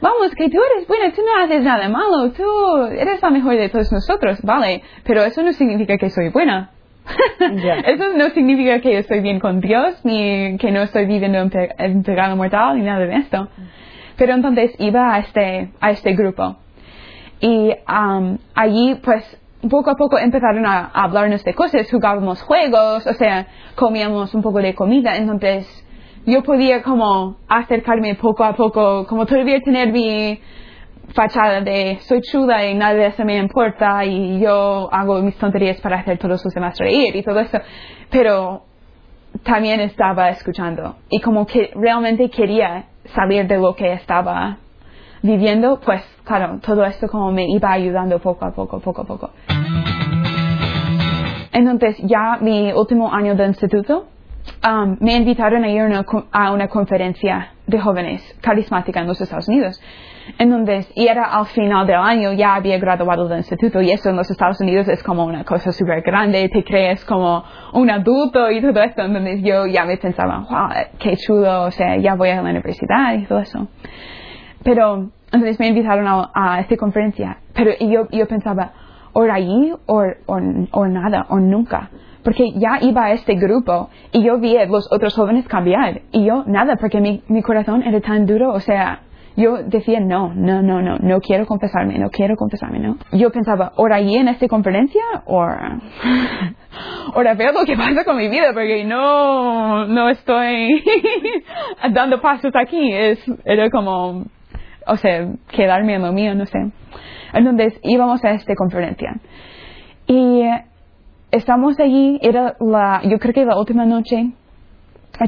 Vamos, 0.00 0.34
que 0.34 0.50
tú 0.50 0.58
eres 0.74 0.86
buena, 0.86 1.10
tú 1.14 1.22
no 1.22 1.42
haces 1.44 1.62
nada 1.62 1.88
malo, 1.88 2.30
tú 2.32 2.84
eres 2.92 3.22
la 3.22 3.30
mejor 3.30 3.56
de 3.56 3.70
todos 3.70 3.90
nosotros, 3.90 4.38
vale, 4.42 4.82
pero 5.04 5.22
eso 5.22 5.42
no 5.42 5.52
significa 5.54 5.96
que 5.96 6.10
soy 6.10 6.28
buena. 6.28 6.70
Eso 7.86 8.04
no 8.16 8.30
significa 8.30 8.80
que 8.80 8.96
estoy 8.98 9.20
bien 9.20 9.38
con 9.38 9.60
Dios, 9.60 10.02
ni 10.04 10.56
que 10.58 10.70
no 10.70 10.80
estoy 10.82 11.04
viviendo 11.04 11.38
en, 11.38 11.50
pe- 11.50 11.74
en 11.76 12.02
pecado 12.02 12.34
mortal, 12.34 12.78
ni 12.78 12.84
nada 12.84 13.00
de 13.04 13.14
esto. 13.16 13.48
Pero 14.16 14.32
entonces 14.34 14.74
iba 14.78 15.14
a 15.14 15.18
este, 15.18 15.70
a 15.80 15.90
este 15.90 16.14
grupo. 16.14 16.56
Y 17.44 17.76
am, 17.84 18.38
allí, 18.54 18.94
pues, 19.04 19.22
poco 19.68 19.90
a 19.90 19.96
poco 19.96 20.18
empezaron 20.18 20.64
a, 20.64 20.86
hablarnos 20.94 21.44
de 21.44 21.52
cosas, 21.52 21.90
jugábamos 21.90 22.40
juegos, 22.40 23.06
o 23.06 23.12
sea, 23.12 23.46
comíamos 23.74 24.32
un 24.32 24.40
poco 24.40 24.60
de 24.60 24.74
comida, 24.74 25.14
entonces 25.14 25.66
yo 26.24 26.42
podía 26.42 26.82
como 26.82 27.36
acercarme 27.46 28.14
poco 28.14 28.44
a 28.44 28.54
poco, 28.54 29.06
como 29.06 29.26
todavía 29.26 29.60
tener 29.60 29.92
mi 29.92 30.40
fachada 31.08 31.60
de 31.60 31.98
soy 32.00 32.22
chula 32.22 32.64
y 32.66 32.74
nada 32.76 32.94
de 32.94 33.06
eso 33.08 33.26
me 33.26 33.36
importa 33.36 34.06
y 34.06 34.40
yo 34.40 34.88
hago 34.90 35.20
mis 35.20 35.36
tonterías 35.36 35.78
para 35.82 35.98
hacer 35.98 36.16
todos 36.16 36.42
los 36.42 36.54
demás 36.54 36.78
reír 36.78 37.14
y 37.14 37.22
todo 37.22 37.40
eso, 37.40 37.58
pero 38.08 38.62
también 39.42 39.80
estaba 39.80 40.30
escuchando 40.30 40.96
y 41.10 41.20
como 41.20 41.44
que 41.46 41.72
realmente 41.74 42.30
quería 42.30 42.86
salir 43.14 43.46
de 43.46 43.58
lo 43.58 43.76
que 43.76 43.92
estaba 43.92 44.60
viviendo, 45.24 45.80
pues 45.80 46.02
claro, 46.22 46.58
todo 46.60 46.84
esto 46.84 47.08
como 47.08 47.32
me 47.32 47.46
iba 47.48 47.72
ayudando 47.72 48.18
poco 48.18 48.44
a 48.44 48.50
poco, 48.52 48.78
poco 48.78 49.02
a 49.02 49.04
poco. 49.06 49.30
Entonces 51.50 51.96
ya 52.02 52.36
mi 52.42 52.72
último 52.72 53.10
año 53.10 53.34
de 53.34 53.46
instituto, 53.46 54.06
um, 54.68 54.98
me 55.00 55.16
invitaron 55.16 55.64
a 55.64 55.70
ir 55.70 55.82
una, 55.82 56.04
a 56.30 56.52
una 56.52 56.68
conferencia 56.68 57.52
de 57.66 57.80
jóvenes 57.80 58.36
carismática 58.42 59.00
en 59.00 59.06
los 59.06 59.18
Estados 59.18 59.48
Unidos. 59.48 59.80
Entonces, 60.38 60.90
y 60.94 61.06
era 61.06 61.24
al 61.24 61.46
final 61.46 61.86
del 61.86 61.96
año, 61.96 62.32
ya 62.34 62.56
había 62.56 62.78
graduado 62.78 63.26
del 63.26 63.38
instituto 63.38 63.80
y 63.80 63.92
eso 63.92 64.10
en 64.10 64.16
los 64.16 64.30
Estados 64.30 64.60
Unidos 64.60 64.88
es 64.88 65.02
como 65.02 65.24
una 65.24 65.44
cosa 65.44 65.72
súper 65.72 66.02
grande, 66.02 66.50
te 66.50 66.62
crees 66.64 67.02
como 67.06 67.44
un 67.72 67.90
adulto 67.90 68.50
y 68.50 68.60
todo 68.60 68.82
esto. 68.82 69.02
Entonces 69.02 69.40
yo 69.42 69.66
ya 69.66 69.86
me 69.86 69.96
pensaba, 69.96 70.46
wow, 70.50 70.68
qué 70.98 71.16
chulo, 71.16 71.62
o 71.62 71.70
sea, 71.70 71.96
ya 71.96 72.14
voy 72.14 72.28
a 72.28 72.42
la 72.42 72.50
universidad 72.50 73.14
y 73.14 73.24
todo 73.24 73.38
eso. 73.38 73.68
Pero 74.64 75.10
entonces 75.26 75.60
me 75.60 75.68
invitaron 75.68 76.06
a, 76.08 76.30
a 76.34 76.60
esta 76.60 76.76
conferencia, 76.76 77.38
pero 77.54 77.72
yo, 77.80 78.08
yo 78.10 78.26
pensaba, 78.26 78.72
o 79.12 79.22
allí 79.22 79.72
o, 79.86 80.02
o, 80.26 80.86
nada, 80.86 81.26
o 81.28 81.38
nunca. 81.38 81.90
Porque 82.22 82.52
ya 82.52 82.78
iba 82.80 83.04
a 83.04 83.12
este 83.12 83.34
grupo 83.34 83.90
y 84.12 84.24
yo 84.24 84.38
vi 84.38 84.56
a 84.56 84.66
los 84.66 84.90
otros 84.90 85.14
jóvenes 85.14 85.46
cambiar. 85.46 86.02
Y 86.10 86.24
yo 86.24 86.44
nada, 86.46 86.76
porque 86.76 87.00
mi, 87.00 87.22
mi 87.28 87.42
corazón 87.42 87.82
era 87.82 88.00
tan 88.00 88.26
duro, 88.26 88.52
o 88.52 88.60
sea, 88.60 89.02
yo 89.36 89.58
decía 89.64 90.00
no, 90.00 90.32
no, 90.34 90.62
no, 90.62 90.80
no, 90.80 90.96
no 90.98 91.20
quiero 91.20 91.44
confesarme, 91.46 91.98
no 91.98 92.08
quiero 92.10 92.36
confesarme, 92.36 92.78
no. 92.78 92.96
Yo 93.12 93.30
pensaba, 93.30 93.72
o 93.76 93.86
allí 93.92 94.16
en 94.16 94.28
esta 94.28 94.48
conferencia 94.48 95.02
o 95.26 95.42
ahora 97.14 97.34
ver 97.34 97.52
lo 97.52 97.64
que 97.64 97.76
pasa 97.76 98.04
con 98.04 98.16
mi 98.16 98.28
vida 98.28 98.52
porque 98.52 98.84
no, 98.84 99.86
no 99.86 100.08
estoy 100.08 100.82
dando 101.92 102.20
pasos 102.20 102.52
aquí, 102.54 102.92
es, 102.92 103.18
era 103.44 103.68
como 103.70 104.24
o 104.86 104.96
sea, 104.96 105.28
quedarme 105.48 105.94
en 105.94 106.02
lo 106.02 106.12
mío, 106.12 106.34
no 106.34 106.46
sé. 106.46 106.58
Entonces 107.32 107.78
íbamos 107.82 108.24
a 108.24 108.30
esta 108.30 108.54
conferencia 108.54 109.20
y 110.06 110.42
eh, 110.42 110.64
estamos 111.30 111.78
allí, 111.80 112.18
era 112.22 112.56
la, 112.60 113.00
yo 113.04 113.18
creo 113.18 113.34
que 113.34 113.44
la 113.44 113.58
última 113.58 113.86
noche 113.86 114.32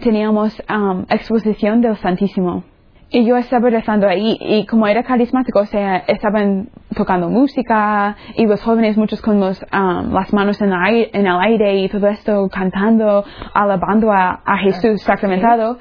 teníamos 0.03 0.61
um, 0.69 1.05
exposición 1.09 1.81
del 1.81 1.97
Santísimo. 1.97 2.65
Y 3.09 3.25
yo 3.25 3.37
estaba 3.37 3.71
rezando 3.71 4.09
ahí 4.09 4.37
y 4.41 4.67
como 4.67 4.89
era 4.89 5.05
carismático, 5.05 5.61
o 5.61 5.67
sea, 5.67 5.99
estaban 6.09 6.71
tocando 6.97 7.31
música 7.31 8.17
y 8.35 8.47
los 8.47 8.61
jóvenes 8.63 8.97
muchos 8.97 9.23
con 9.23 9.39
los, 9.39 9.65
um, 9.73 10.13
las 10.13 10.33
manos 10.33 10.61
en, 10.61 10.73
el 10.73 10.85
aire, 10.85 11.11
en 11.13 11.27
el 11.27 11.41
aire 11.41 11.77
y 11.77 11.89
todo 11.89 12.09
esto 12.09 12.49
cantando, 12.49 13.25
alabando 13.55 14.11
a, 14.13 14.43
a 14.45 14.59
Jesús 14.59 15.03
sacramentado. 15.03 15.79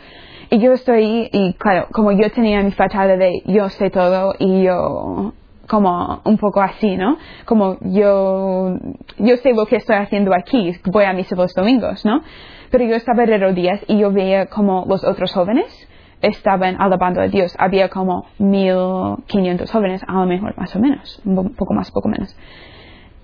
Y 0.50 0.60
yo 0.60 0.74
estoy 0.74 1.30
y 1.32 1.54
claro, 1.54 1.88
como 1.92 2.12
yo 2.12 2.30
tenía 2.32 2.62
mi 2.62 2.72
fachada 2.72 3.18
de 3.18 3.42
yo 3.46 3.70
sé 3.70 3.90
todo 3.90 4.34
y 4.40 4.64
yo 4.64 5.34
como 5.68 6.22
un 6.24 6.38
poco 6.38 6.62
así, 6.62 6.96
¿no? 6.96 7.18
Como 7.46 7.78
yo, 7.82 8.78
yo 9.18 9.38
sé 9.38 9.54
lo 9.54 9.66
que 9.66 9.78
estoy 9.78 9.96
haciendo 9.96 10.32
aquí, 10.36 10.74
voy 10.86 11.06
a 11.06 11.14
misa 11.14 11.36
los 11.36 11.54
domingos, 11.54 12.06
¿no? 12.06 12.22
Pero 12.70 12.86
yo 12.86 12.96
estaba 12.96 13.26
de 13.26 13.38
rodillas 13.38 13.82
y 13.88 13.98
yo 13.98 14.12
veía 14.12 14.48
como 14.48 14.86
los 14.88 15.04
otros 15.04 15.34
jóvenes 15.34 15.88
estaban 16.22 16.80
alabando 16.80 17.22
a 17.22 17.28
Dios. 17.28 17.56
Había 17.58 17.90
como 17.90 18.26
1500 18.40 19.72
jóvenes, 19.72 20.02
a 20.08 20.14
lo 20.14 20.26
mejor 20.26 20.58
más 20.58 20.76
o 20.76 20.80
menos, 20.80 21.22
un 21.26 21.54
poco 21.56 21.74
más, 21.74 21.92
poco 21.92 22.10
menos. 22.10 22.36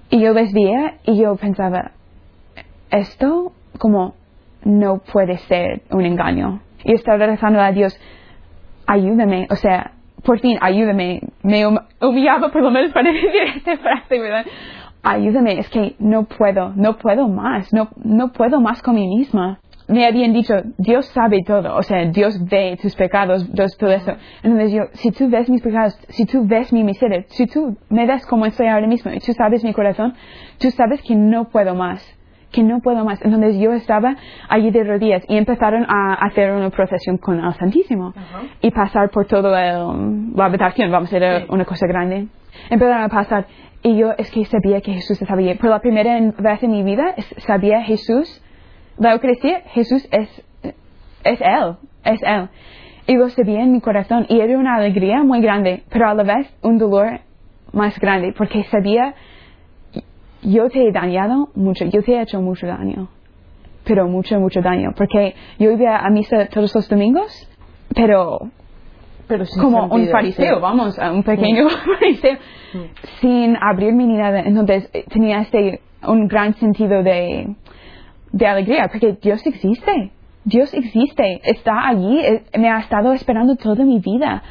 Y 0.10 0.20
yo 0.20 0.34
les 0.34 0.54
veía 0.54 0.96
y 1.06 1.22
yo 1.22 1.36
pensaba, 1.36 1.92
esto 2.90 3.54
como 3.78 4.16
no 4.64 5.00
puede 5.00 5.38
ser 5.38 5.82
un 5.90 6.06
engaño. 6.06 6.62
Y 6.84 6.94
estaba 6.94 7.26
rezando 7.26 7.60
a 7.62 7.72
Dios, 7.72 8.00
ayúdame, 8.88 9.48
o 9.50 9.56
sea, 9.56 9.92
por 10.24 10.40
fin, 10.40 10.58
ayúdame. 10.62 11.22
Me 11.44 11.62
he 11.62 11.68
hum- 11.68 11.80
humillado 12.02 12.52
por 12.52 12.62
lo 12.62 12.72
menos 12.72 12.92
para 12.92 13.12
decir 13.14 13.30
esta 13.56 13.78
frase, 13.78 14.20
¿verdad? 14.20 14.46
Ayúdame, 15.04 15.58
es 15.60 15.70
que 15.70 15.96
no 16.00 16.26
puedo, 16.26 16.74
no 16.76 16.98
puedo 16.98 17.28
más, 17.28 17.74
no, 17.74 17.90
no 18.04 18.32
puedo 18.32 18.62
más 18.62 18.82
con 18.84 18.96
mí 18.96 19.08
misma. 19.08 19.60
Me 19.88 20.06
habían 20.06 20.32
dicho, 20.32 20.54
Dios 20.78 21.08
sabe 21.08 21.40
todo, 21.46 21.76
o 21.76 21.82
sea, 21.84 22.06
Dios 22.06 22.46
ve 22.46 22.78
tus 22.82 22.96
pecados, 22.96 23.52
Dios 23.52 23.76
todo 23.78 23.92
eso. 23.92 24.14
Entonces 24.44 24.72
yo, 24.72 24.84
si 24.94 25.12
tú 25.12 25.28
ves 25.30 25.50
mis 25.50 25.62
pecados, 25.62 26.00
si 26.10 26.26
tú 26.26 26.46
ves 26.48 26.72
mi 26.72 26.84
miseria, 26.84 27.26
si 27.28 27.46
tú 27.48 27.76
me 27.90 28.06
ves 28.06 28.26
como 28.28 28.46
estoy 28.46 28.68
ahora 28.68 28.88
mismo 28.88 29.12
y 29.12 29.20
tú 29.20 29.34
sabes 29.34 29.64
mi 29.64 29.74
corazón, 29.74 30.14
tú 30.60 30.70
sabes 30.70 31.02
que 31.02 31.16
no 31.16 31.50
puedo 31.50 31.74
más 31.76 32.06
que 32.52 32.64
no 32.64 32.80
puedo 32.82 33.04
más. 33.06 33.20
Entonces 33.24 33.58
yo 33.60 33.74
estaba 33.74 34.16
allí 34.50 34.72
de 34.72 34.84
rodillas 34.84 35.24
y 35.28 35.38
empezaron 35.38 35.86
a 35.90 36.14
hacer 36.16 36.52
una 36.52 36.70
procesión 36.70 37.18
con 37.18 37.44
el 37.44 37.54
Santísimo 37.56 38.14
y 38.62 38.72
pasar 38.72 39.10
por 39.10 39.26
toda 39.26 39.50
la 39.52 40.46
habitación, 40.46 40.92
vamos, 40.92 41.12
era 41.14 41.40
Sí. 41.42 41.46
una 41.50 41.66
cosa 41.66 41.88
grande. 41.88 42.28
Empezaron 42.70 43.04
a 43.04 43.10
pasar 43.10 43.46
y 43.84 43.98
yo 43.98 44.12
es 44.18 44.30
que 44.32 44.46
sabía 44.46 44.82
que 44.82 44.94
Jesús 44.94 45.22
estaba 45.22 45.40
allí. 45.40 45.54
Por 45.56 45.70
la 45.70 45.80
primera 45.80 46.20
vez 46.38 46.64
en 46.64 46.72
mi 46.72 46.84
vida 46.84 47.16
sabía 47.38 47.82
Jesús, 47.84 48.44
la 48.98 49.14
Eucaristía, 49.14 49.62
Jesús 49.68 50.08
es, 50.12 50.30
es 51.24 51.42
Él, 51.42 51.76
es 52.04 52.22
Él. 52.24 52.50
Y 53.08 53.16
lo 53.16 53.30
sabía 53.30 53.62
en 53.62 53.72
mi 53.72 53.82
corazón 53.82 54.26
y 54.30 54.40
era 54.42 54.58
una 54.58 54.76
alegría 54.76 55.24
muy 55.24 55.42
grande, 55.42 55.84
pero 55.90 56.08
a 56.10 56.14
la 56.14 56.24
vez 56.24 56.54
un 56.62 56.78
dolor 56.78 57.22
más 57.74 57.98
grande 58.00 58.34
porque 58.38 58.64
sabía 58.66 59.16
yo 60.44 60.70
te 60.70 60.88
he 60.88 60.92
dañado 60.92 61.50
mucho, 61.56 61.86
yo 61.86 62.02
te 62.04 62.14
he 62.16 62.22
hecho 62.22 62.42
mucho 62.42 62.68
daño, 62.68 63.10
pero 63.84 64.08
mucho, 64.08 64.40
mucho 64.40 64.62
daño, 64.62 64.92
porque 64.96 65.36
yo 65.60 65.72
iba 65.72 65.98
a 65.98 66.10
misa 66.10 66.48
todos 66.48 66.74
los 66.76 66.88
domingos, 66.90 67.50
pero 67.96 68.40
Pero 69.28 69.46
como 69.60 69.84
un 69.86 69.90
sentido, 69.92 70.12
fariseo, 70.12 70.56
sí. 70.56 70.62
vamos, 70.62 70.98
un 70.98 71.24
pequeño 71.24 71.68
fariseo, 72.00 72.38
sin 73.20 73.56
abrirme 73.62 74.06
ni 74.06 74.18
nada. 74.18 74.42
Entonces 74.42 74.90
eh, 74.94 75.06
tenía 75.10 75.40
este, 75.42 75.82
un 76.08 76.28
gran 76.28 76.54
sentido 76.56 77.02
de, 77.04 77.56
de 78.32 78.48
alegría, 78.48 78.88
porque 78.92 79.18
Dios 79.22 79.46
existe, 79.46 80.12
Dios 80.44 80.74
existe, 80.74 81.40
está 81.44 81.88
allí, 81.88 82.20
eh, 82.20 82.44
me 82.58 82.70
ha 82.70 82.80
estado 82.80 83.14
esperando 83.14 83.56
toda 83.56 83.84
mi 83.86 84.00
vida, 84.00 84.42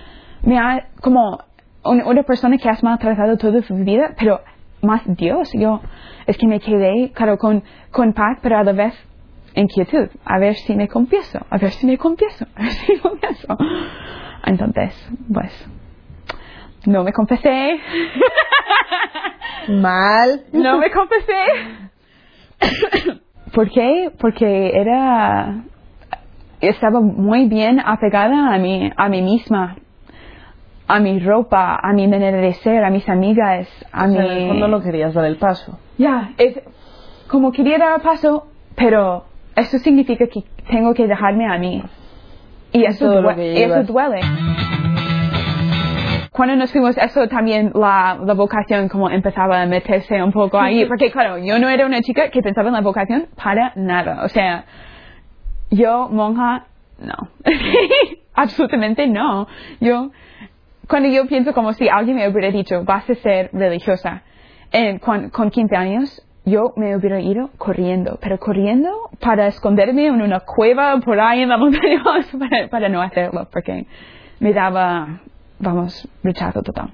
me 0.42 0.58
ha, 0.58 0.88
como 1.02 1.38
un- 1.84 2.02
una 2.02 2.22
persona 2.22 2.56
que 2.58 2.68
has 2.68 2.82
maltratado 2.82 3.36
toda 3.36 3.60
tu 3.62 3.74
vida, 3.76 4.14
pero 4.18 4.40
más 4.82 5.02
Dios, 5.06 5.50
yo, 5.54 5.80
es 6.26 6.36
que 6.36 6.46
me 6.46 6.60
quedé, 6.60 7.12
claro, 7.12 7.38
con, 7.38 7.62
con 7.90 8.12
paz, 8.12 8.38
pero 8.42 8.58
a 8.58 8.64
la 8.64 8.72
vez 8.72 8.94
inquietud, 9.54 10.08
a 10.24 10.38
ver 10.38 10.54
si 10.54 10.74
me 10.74 10.88
confieso, 10.88 11.40
a 11.50 11.58
ver 11.58 11.70
si 11.72 11.86
me 11.86 11.98
confieso, 11.98 12.46
a 12.54 12.62
ver 12.62 12.72
si 12.72 12.92
me 12.92 13.00
confieso. 13.00 13.56
Entonces, 14.46 15.10
pues, 15.32 15.68
no 16.86 17.04
me 17.04 17.12
confesé, 17.12 17.80
Mal. 19.68 20.44
no 20.52 20.78
me 20.78 20.90
confesé. 20.90 21.44
¿Por 23.54 23.70
qué? 23.70 24.10
Porque 24.18 24.70
era, 24.74 25.64
estaba 26.60 27.00
muy 27.00 27.48
bien 27.48 27.80
apegada 27.80 28.54
a 28.54 28.58
mí, 28.58 28.90
a 28.96 29.08
mí 29.08 29.22
misma. 29.22 29.76
A 30.94 31.00
mi 31.00 31.18
ropa, 31.20 31.78
a 31.82 31.92
mi 31.92 32.06
manera 32.08 32.38
de 32.38 32.52
ser, 32.54 32.84
a 32.84 32.90
mis 32.90 33.08
amigas, 33.08 33.68
a 33.92 34.04
O 34.04 34.08
mi... 34.08 34.14
sea, 34.14 34.24
en 34.24 34.30
el 34.30 34.48
fondo 34.48 34.68
no 34.68 34.80
querías 34.82 35.14
dar 35.14 35.24
el 35.24 35.36
paso. 35.36 35.78
Ya, 35.98 36.30
es 36.38 36.60
como 37.28 37.52
quería 37.52 37.78
dar 37.78 38.00
paso, 38.02 38.46
pero 38.74 39.24
eso 39.56 39.78
significa 39.78 40.26
que 40.26 40.42
tengo 40.70 40.94
que 40.94 41.06
dejarme 41.06 41.46
a 41.46 41.58
mí. 41.58 41.82
Y 42.72 42.84
eso, 42.84 43.06
Todo 43.06 43.22
lo 43.22 43.30
due- 43.30 43.34
que 43.36 43.52
y 43.54 43.62
eso 43.62 43.82
duele. 43.84 44.20
Cuando 46.32 46.56
nos 46.56 46.70
fuimos, 46.72 46.96
eso 46.96 47.26
también 47.28 47.72
la, 47.74 48.18
la 48.24 48.34
vocación 48.34 48.88
como 48.88 49.10
empezaba 49.10 49.60
a 49.60 49.66
meterse 49.66 50.22
un 50.22 50.32
poco 50.32 50.58
ahí, 50.58 50.86
porque 50.86 51.10
claro, 51.10 51.36
yo 51.38 51.58
no 51.58 51.68
era 51.68 51.84
una 51.84 52.00
chica 52.00 52.30
que 52.30 52.40
pensaba 52.40 52.68
en 52.68 52.74
la 52.74 52.80
vocación 52.80 53.26
para 53.42 53.72
nada. 53.76 54.24
O 54.24 54.28
sea, 54.28 54.64
yo, 55.70 56.08
monja, 56.08 56.66
no. 56.98 57.28
Absolutamente 58.34 59.06
no. 59.08 59.48
Yo, 59.80 60.10
cuando 60.90 61.08
yo 61.08 61.26
pienso 61.26 61.54
como 61.54 61.72
si 61.72 61.88
alguien 61.88 62.16
me 62.16 62.28
hubiera 62.28 62.50
dicho, 62.50 62.82
vas 62.84 63.08
a 63.08 63.14
ser 63.14 63.48
religiosa, 63.52 64.24
eh, 64.72 64.98
con, 64.98 65.30
con 65.30 65.50
15 65.50 65.76
años, 65.76 66.26
yo 66.44 66.72
me 66.76 66.96
hubiera 66.96 67.20
ido 67.20 67.50
corriendo, 67.58 68.18
pero 68.20 68.38
corriendo 68.38 68.90
para 69.20 69.46
esconderme 69.46 70.08
en 70.08 70.20
una 70.20 70.40
cueva 70.40 70.98
por 70.98 71.20
ahí 71.20 71.42
en 71.42 71.48
la 71.48 71.58
montaña 71.58 72.02
para, 72.38 72.68
para 72.68 72.88
no 72.88 73.00
hacerlo, 73.00 73.48
porque 73.52 73.86
me 74.40 74.52
daba, 74.52 75.20
vamos, 75.60 76.08
rechazo 76.24 76.60
total. 76.62 76.90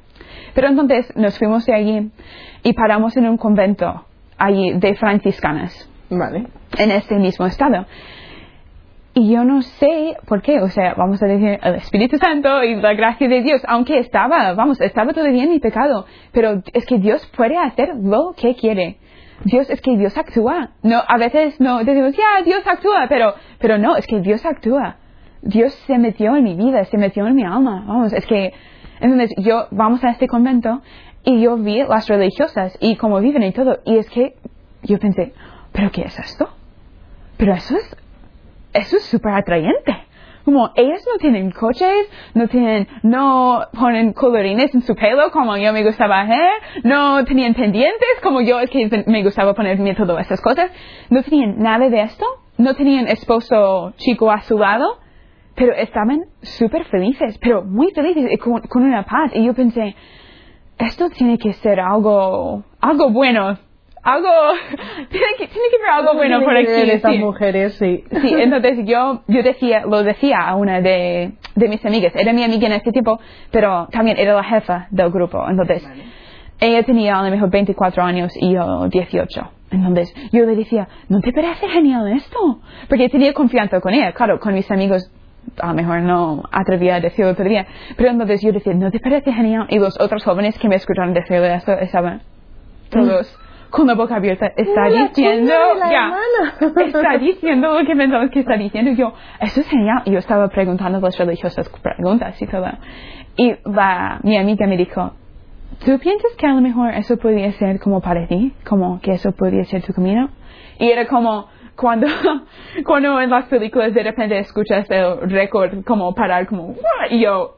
Pero 0.55 0.69
entonces 0.69 1.11
nos 1.17 1.39
fuimos 1.39 1.65
de 1.65 1.75
allí 1.75 2.11
y 2.63 2.73
paramos 2.75 3.17
en 3.17 3.27
un 3.27 3.39
convento 3.39 4.05
allí 4.37 4.75
de 4.75 4.95
franciscanas 4.97 5.89
Vale. 6.11 6.49
en 6.77 6.91
este 6.91 7.17
mismo 7.17 7.47
estado. 7.47 7.87
Y 9.19 9.31
yo 9.31 9.45
no 9.45 9.63
sé 9.63 10.15
por 10.29 10.43
qué, 10.43 10.61
o 10.61 10.69
sea, 10.69 10.93
vamos 10.93 11.23
a 11.23 11.27
decir 11.27 11.59
el 11.63 11.77
Espíritu 11.77 12.19
Santo 12.19 12.63
y 12.63 12.75
la 12.75 12.93
gracia 12.93 13.27
de 13.27 13.41
Dios, 13.41 13.63
aunque 13.67 13.99
estaba, 13.99 14.53
vamos, 14.53 14.79
estaba 14.79 15.15
todavía 15.15 15.45
en 15.45 15.53
mi 15.53 15.59
pecado, 15.59 16.05
pero 16.33 16.63
es 16.75 16.85
que 16.85 16.99
Dios 16.99 17.27
puede 17.35 17.57
hacer 17.57 17.95
lo 17.97 18.35
que 18.37 18.55
quiere. 18.55 18.99
Dios 19.43 19.71
es 19.71 19.81
que 19.81 19.97
Dios 19.97 20.19
actúa. 20.19 20.73
No, 20.83 21.01
a 21.09 21.17
veces 21.17 21.59
no 21.63 21.83
decimos, 21.83 22.15
ya, 22.15 22.45
Dios 22.45 22.61
actúa, 22.67 23.07
pero, 23.09 23.33
pero 23.59 23.79
no, 23.79 23.97
es 23.97 24.07
que 24.07 24.21
Dios 24.21 24.45
actúa. 24.45 24.97
Dios 25.41 25.73
se 25.87 25.97
metió 25.97 26.37
en 26.37 26.45
mi 26.45 26.55
vida, 26.55 26.85
se 26.85 26.99
metió 26.99 27.27
en 27.27 27.37
mi 27.37 27.43
alma. 27.43 27.85
Vamos, 27.89 28.13
es 28.13 28.27
que, 28.27 28.53
entonces 29.01 29.31
yo, 29.39 29.67
vamos 29.71 30.05
a 30.05 30.11
este 30.11 30.29
convento 30.29 30.83
y 31.25 31.41
yo 31.41 31.57
vi 31.57 31.83
las 31.85 32.07
religiosas 32.07 32.77
y 32.83 32.97
cómo 32.97 33.21
viven 33.21 33.45
y 33.45 33.53
todo. 33.53 33.79
Y 33.87 33.97
es 33.97 34.11
que 34.11 34.35
yo 34.83 34.99
pensé, 34.99 35.33
¿pero 35.73 35.91
qué 35.91 36.03
es 36.03 36.19
esto? 36.19 36.51
Pero 37.39 37.55
eso 37.55 37.77
es, 37.77 37.97
eso 38.73 38.97
es 38.97 39.05
súper 39.05 39.33
atrayente. 39.33 39.97
Como 40.45 40.71
ellas 40.77 41.05
no 41.13 41.19
tienen 41.19 41.51
coches, 41.51 42.09
no 42.35 42.47
tienen, 42.47 42.87
no 43.03 43.65
ponen 43.73 44.13
colorines 44.13 44.73
en 44.75 44.83
su 44.83 44.95
pelo 44.95 45.33
como 45.33 45.57
yo 45.57 45.73
me 45.73 45.83
gustaba 45.83 46.21
hacer, 46.21 46.49
no 46.85 47.25
tenían 47.25 47.55
pendientes 47.55 48.09
como 48.23 48.41
yo 48.43 48.61
es 48.61 48.71
que 48.71 49.05
me 49.09 49.25
gustaba 49.25 49.55
ponerme 49.55 49.97
todas 49.97 50.25
esas 50.25 50.41
cosas, 50.41 50.71
no 51.11 51.25
tenían 51.25 51.59
nada 51.59 51.89
de 51.89 52.01
esto, 52.01 52.25
no 52.59 52.75
tenían 52.75 53.09
esposo 53.09 53.93
chico 53.97 54.31
a 54.31 54.41
su 54.43 54.57
lado, 54.57 54.99
pero 55.57 55.73
estaban 55.75 56.27
súper 56.43 56.85
felices, 56.85 57.39
pero 57.39 57.65
muy 57.65 57.91
felices 57.91 58.31
y 58.31 58.37
con, 58.37 58.61
con 58.63 58.85
una 58.85 59.05
paz. 59.05 59.33
Y 59.35 59.45
yo 59.45 59.55
pensé, 59.55 59.97
esto 60.79 61.11
tiene 61.11 61.39
que 61.39 61.55
ser 61.55 61.81
algo, 61.81 62.63
algo 62.81 63.11
bueno, 63.11 63.59
algo, 64.07 64.29
tiene 65.11 65.27
que, 65.37 65.49
tiene 65.49 65.69
que 65.69 65.77
haber 65.83 65.91
algo 65.91 66.15
bueno 66.15 66.41
por 66.43 66.57
aquí. 66.57 66.69
Estas 66.69 67.13
sí. 67.13 67.19
mujeres, 67.19 67.75
sí. 67.75 68.05
Sí, 68.09 68.35
entonces 68.39 68.79
yo, 68.87 69.23
yo 69.27 69.43
decía, 69.43 69.85
lo 69.85 70.03
decía 70.05 70.39
a 70.49 70.55
una 70.55 70.81
de, 70.81 71.33
de 71.55 71.69
mis 71.69 71.85
amigas, 71.85 72.15
era 72.15 72.33
mi 72.33 72.45
amiga 72.45 72.69
en 72.69 72.75
ese 72.75 72.93
tiempo, 72.93 73.19
pero 73.51 73.89
también 73.91 74.17
era 74.19 74.35
la 74.35 74.45
jefa 74.45 74.87
del 74.91 75.11
grupo, 75.11 75.45
entonces 75.49 75.87
ella 76.61 76.85
tenía 76.85 77.19
a 77.19 77.25
lo 77.25 77.31
mejor 77.31 77.51
24 77.51 78.03
años 78.03 78.33
y 78.37 78.55
yo 78.55 78.89
18. 78.89 79.51
Entonces 79.73 80.15
yo 80.33 80.47
le 80.47 80.55
decía, 80.55 80.89
¿no 81.09 81.21
te 81.21 81.33
parece 81.33 81.69
genial 81.69 82.07
esto? 82.13 82.61
Porque 82.89 83.09
tenía 83.09 83.35
confianza 83.35 83.81
con 83.81 83.93
ella, 83.93 84.13
claro, 84.13 84.39
con 84.39 84.55
mis 84.55 84.71
amigos 84.71 85.11
a 85.61 85.69
lo 85.69 85.75
mejor 85.75 86.03
no 86.03 86.45
atrevía 86.53 86.97
a 86.97 87.01
decirlo 87.01 87.35
todavía, 87.35 87.67
pero 87.97 88.11
entonces 88.11 88.41
yo 88.43 88.53
decía, 88.53 88.73
¿no 88.75 88.91
te 88.91 89.01
parece 89.01 89.33
genial? 89.33 89.67
Y 89.69 89.79
los 89.79 90.01
otros 90.01 90.25
jóvenes 90.25 90.59
que 90.59 90.69
me 90.69 90.77
escucharon 90.77 91.13
decirle 91.13 91.55
esto 91.55 91.73
estaban 91.73 92.23
todos 92.91 93.37
con 93.77 93.87
la 93.87 93.95
boca 93.95 94.17
abierta, 94.17 94.47
está 94.57 94.85
diciendo, 94.89 95.53
ya, 95.91 96.17
está 96.61 97.19
diciendo 97.19 97.79
lo 97.79 97.87
que 97.87 97.95
pensamos 97.95 98.31
que 98.31 98.41
está 98.41 98.57
diciendo. 98.57 98.91
Y 98.93 98.97
yo, 98.97 99.13
eso 99.39 99.61
es 99.61 99.69
genial. 99.69 100.03
Y 100.07 100.13
yo 100.13 100.19
estaba 100.19 100.49
preguntando 100.49 100.99
las 100.99 101.19
religiosas 101.19 101.69
preguntas 101.83 102.41
y 102.41 102.47
todo. 102.47 102.67
Y 103.37 103.55
la, 103.67 104.19
mi 104.23 104.39
amiga 104.39 104.67
me 104.67 104.79
dijo, 104.79 105.13
¿tú 105.85 105.99
piensas 105.99 106.33
que 106.39 106.47
a 106.47 106.55
lo 106.55 106.63
mejor 106.63 106.95
eso 106.95 107.19
podría 107.19 107.53
ser 107.53 107.79
como 107.79 108.01
para 108.01 108.27
ti? 108.27 108.55
Como 108.67 108.99
que 109.01 109.13
eso 109.13 109.33
podría 109.33 109.65
ser 109.65 109.83
tu 109.83 109.93
camino? 109.93 110.31
Y 110.79 110.89
era 110.91 111.07
como, 111.07 111.49
cuando, 111.77 112.07
cuando 112.87 113.21
en 113.21 113.29
las 113.29 113.45
películas 113.45 113.93
de 113.93 114.03
repente 114.03 114.39
escuchas 114.39 114.91
el 114.91 115.31
récord 115.31 115.85
como 115.85 116.15
parar 116.15 116.47
como, 116.47 116.75
y 117.11 117.21
yo, 117.21 117.57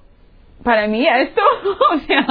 para 0.65 0.89
mí 0.89 1.07
esto, 1.07 1.41
o 1.95 1.99
sea, 2.01 2.27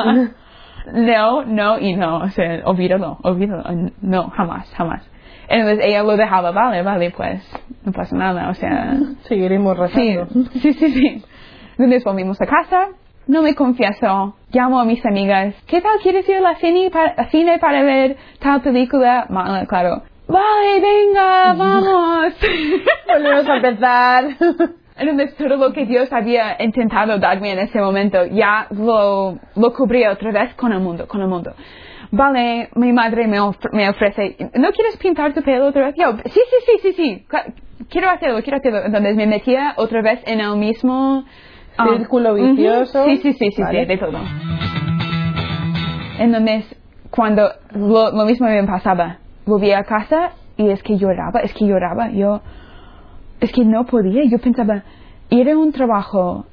no, 0.93 1.43
no 1.45 1.79
y 1.79 1.95
no, 1.95 2.17
o 2.19 2.29
sea, 2.29 2.61
olvídalo, 2.65 3.17
olvídalo, 3.23 3.63
no, 4.01 4.29
jamás, 4.29 4.71
jamás. 4.75 5.09
Entonces 5.49 5.85
ella 5.85 6.03
lo 6.03 6.17
dejaba, 6.17 6.51
vale, 6.51 6.81
vale, 6.83 7.11
pues, 7.11 7.41
no 7.85 7.91
pasa 7.91 8.15
nada, 8.15 8.49
o 8.49 8.53
sea, 8.53 8.97
Seguiremos 9.23 9.77
sí, 9.91 10.17
rezando. 10.17 10.49
sí, 10.51 10.73
sí, 10.73 10.91
sí. 10.91 11.23
Entonces 11.71 12.03
volvimos 12.03 12.41
a 12.41 12.45
casa, 12.45 12.87
no 13.27 13.41
me 13.41 13.55
confieso, 13.55 14.35
llamo 14.51 14.79
a 14.79 14.85
mis 14.85 15.05
amigas, 15.05 15.55
¿qué 15.67 15.81
tal 15.81 15.99
quieres 16.01 16.27
ir 16.27 16.37
a 16.37 16.41
la 16.41 16.55
cine 16.55 16.89
para, 16.91 17.11
a 17.11 17.29
cine 17.29 17.59
para 17.59 17.83
ver 17.83 18.17
tal 18.39 18.61
película? 18.61 19.25
Mala, 19.29 19.65
claro. 19.65 20.03
Vale, 20.27 20.81
venga, 20.81 21.53
vamos. 21.53 22.33
Volvemos 23.07 23.47
a 23.47 23.55
empezar. 23.55 24.25
Entonces 24.99 25.35
todo 25.35 25.57
lo 25.57 25.71
que 25.73 25.85
Dios 25.85 26.11
había 26.11 26.55
intentado 26.61 27.17
darme 27.19 27.51
en 27.53 27.59
ese 27.59 27.79
momento 27.79 28.25
ya 28.25 28.67
lo, 28.71 29.37
lo 29.55 29.73
cubría 29.73 30.11
otra 30.11 30.31
vez 30.31 30.53
con 30.55 30.71
el 30.73 30.79
mundo, 30.79 31.07
con 31.07 31.21
el 31.21 31.27
mundo. 31.27 31.53
Vale, 32.11 32.69
mi 32.75 32.93
madre 32.93 33.27
me, 33.27 33.39
of- 33.39 33.57
me 33.73 33.89
ofrece, 33.89 34.37
¿no 34.55 34.71
quieres 34.71 34.97
pintar 34.97 35.33
tu 35.33 35.41
pelo 35.43 35.67
otra 35.67 35.87
vez? 35.87 35.95
Yo, 35.97 36.13
sí, 36.25 36.31
sí, 36.31 36.41
sí, 36.65 36.79
sí, 36.81 36.93
sí, 36.93 37.25
quiero 37.89 38.09
hacerlo, 38.09 38.41
quiero 38.41 38.57
hacerlo. 38.57 38.79
Entonces 38.85 39.15
me 39.15 39.27
metía 39.27 39.73
otra 39.75 40.01
vez 40.01 40.21
en 40.25 40.39
el 40.39 40.55
mismo... 40.55 41.25
ah, 41.77 41.87
Círculo 41.97 42.33
vicioso. 42.35 43.05
Sí, 43.05 43.17
sí, 43.17 43.33
sí, 43.33 43.51
sí, 43.51 43.61
Vale. 43.61 43.81
sí, 43.81 43.85
de 43.87 43.97
todo. 43.97 44.19
Entonces, 46.19 46.75
cuando 47.11 47.51
lo, 47.73 48.11
lo 48.11 48.25
mismo 48.25 48.47
me 48.47 48.63
pasaba, 48.63 49.17
volvía 49.45 49.79
a 49.79 49.83
casa 49.83 50.31
y 50.57 50.69
es 50.69 50.81
que 50.83 50.97
lloraba, 50.97 51.41
es 51.41 51.53
que 51.53 51.65
lloraba, 51.67 52.09
yo 52.09 52.41
es 53.39 53.51
que 53.51 53.63
no 53.65 53.85
podía. 53.85 54.23
Yo 54.25 54.39
pensaba, 54.39 54.83
ir 55.29 55.49
a 55.49 55.57
un 55.57 55.71
trabajo, 55.71 56.45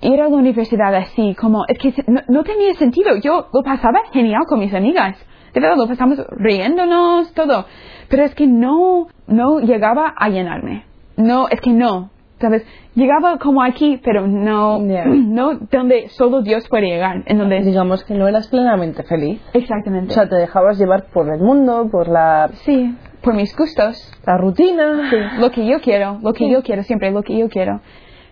ir 0.00 0.20
a 0.20 0.28
la 0.28 0.36
universidad 0.36 0.94
así, 0.94 1.34
como, 1.34 1.64
es 1.68 1.78
que 1.78 1.94
no, 2.06 2.20
no 2.28 2.44
tenía 2.44 2.74
sentido. 2.74 3.16
Yo 3.16 3.48
lo 3.52 3.62
pasaba 3.62 4.00
genial 4.12 4.42
con 4.48 4.60
mis 4.60 4.74
amigas. 4.74 5.16
De 5.54 5.60
verdad, 5.60 5.76
lo 5.76 5.86
pasamos 5.86 6.18
riéndonos, 6.30 7.32
todo. 7.34 7.66
Pero 8.08 8.24
es 8.24 8.34
que 8.34 8.46
no, 8.46 9.08
no 9.26 9.60
llegaba 9.60 10.12
a 10.16 10.28
llenarme. 10.28 10.84
No, 11.16 11.48
es 11.48 11.60
que 11.60 11.70
no. 11.70 12.10
¿Sabes? 12.40 12.66
Llegaba 12.94 13.38
como 13.38 13.62
aquí, 13.62 14.00
pero 14.02 14.26
no, 14.26 14.78
no 14.80 15.58
donde 15.70 16.08
solo 16.08 16.42
Dios 16.42 16.68
puede 16.68 16.86
llegar. 16.86 17.22
En 17.26 17.38
donde, 17.38 17.62
Digamos 17.62 18.02
que 18.04 18.14
no 18.14 18.26
eras 18.26 18.48
plenamente 18.48 19.02
feliz. 19.04 19.40
exactamente. 19.52 20.10
O 20.10 20.14
sea, 20.14 20.28
te 20.28 20.36
dejabas 20.36 20.78
llevar 20.78 21.04
por 21.12 21.28
el 21.32 21.40
mundo, 21.40 21.88
por 21.92 22.08
la, 22.08 22.50
sí, 22.64 22.96
por 23.22 23.34
mis 23.34 23.56
gustos. 23.56 24.12
la 24.26 24.36
rutina. 24.36 25.10
Sí, 25.10 25.16
lo 25.40 25.50
que 25.50 25.66
yo 25.66 25.80
quiero, 25.80 26.18
lo 26.22 26.32
que 26.32 26.44
Sí. 26.46 26.50
yo 26.50 26.62
quiero, 26.62 26.82
siempre 26.82 27.10
lo 27.10 27.22
que 27.22 27.36
yo 27.38 27.48
quiero. 27.48 27.80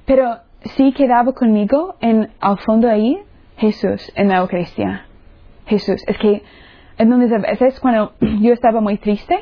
Pero 0.06 0.38
sí 0.76 0.92
quedaba 0.92 1.32
conmigo 1.32 1.94
en 2.00 2.30
al 2.40 2.58
fondo 2.58 2.88
ahí 2.90 3.18
Jesús 3.56 4.12
en 4.16 4.28
la 4.28 4.38
Eucaristía. 4.38 5.06
Jesús. 5.66 6.02
Es 6.06 6.18
que 6.18 6.42
entonces 6.98 7.32
a 7.32 7.38
veces 7.38 7.78
cuando 7.80 8.12
yo 8.40 8.52
estaba 8.52 8.80
muy 8.80 8.98
triste, 8.98 9.38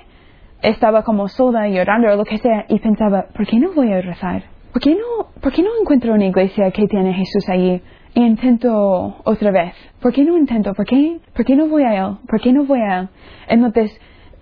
estaba 0.62 1.02
como 1.02 1.28
sola 1.28 1.68
llorando 1.68 2.12
o 2.12 2.16
lo 2.16 2.24
que 2.24 2.38
sea 2.38 2.64
y 2.68 2.78
pensaba, 2.80 3.26
¿por 3.34 3.46
qué 3.46 3.58
no 3.58 3.72
voy 3.72 3.92
a 3.92 4.00
rezar? 4.00 4.42
¿Por 4.72 4.82
qué 4.82 4.90
no, 4.94 5.28
por 5.40 5.52
qué 5.52 5.62
no 5.62 5.70
encuentro 5.80 6.12
una 6.12 6.26
iglesia 6.26 6.70
que 6.72 6.87
tiene 6.87 7.14
Jesús 7.14 7.48
allí? 7.48 7.80
Y 8.14 8.24
intento 8.24 9.16
otra 9.24 9.50
vez. 9.50 9.74
¿Por 10.00 10.12
qué 10.12 10.24
no 10.24 10.37
intento? 10.37 10.74
¿Por 10.74 10.84
qué, 10.84 11.20
¿Por 11.34 11.44
qué 11.44 11.54
no 11.56 11.68
voy 11.68 11.84
a 11.84 11.94
Él? 12.06 12.16
¿Por 12.28 12.40
qué 12.40 12.52
no 12.52 12.64
voy 12.64 12.80
a 12.80 13.00
Él? 13.00 13.08
Entonces 13.48 13.98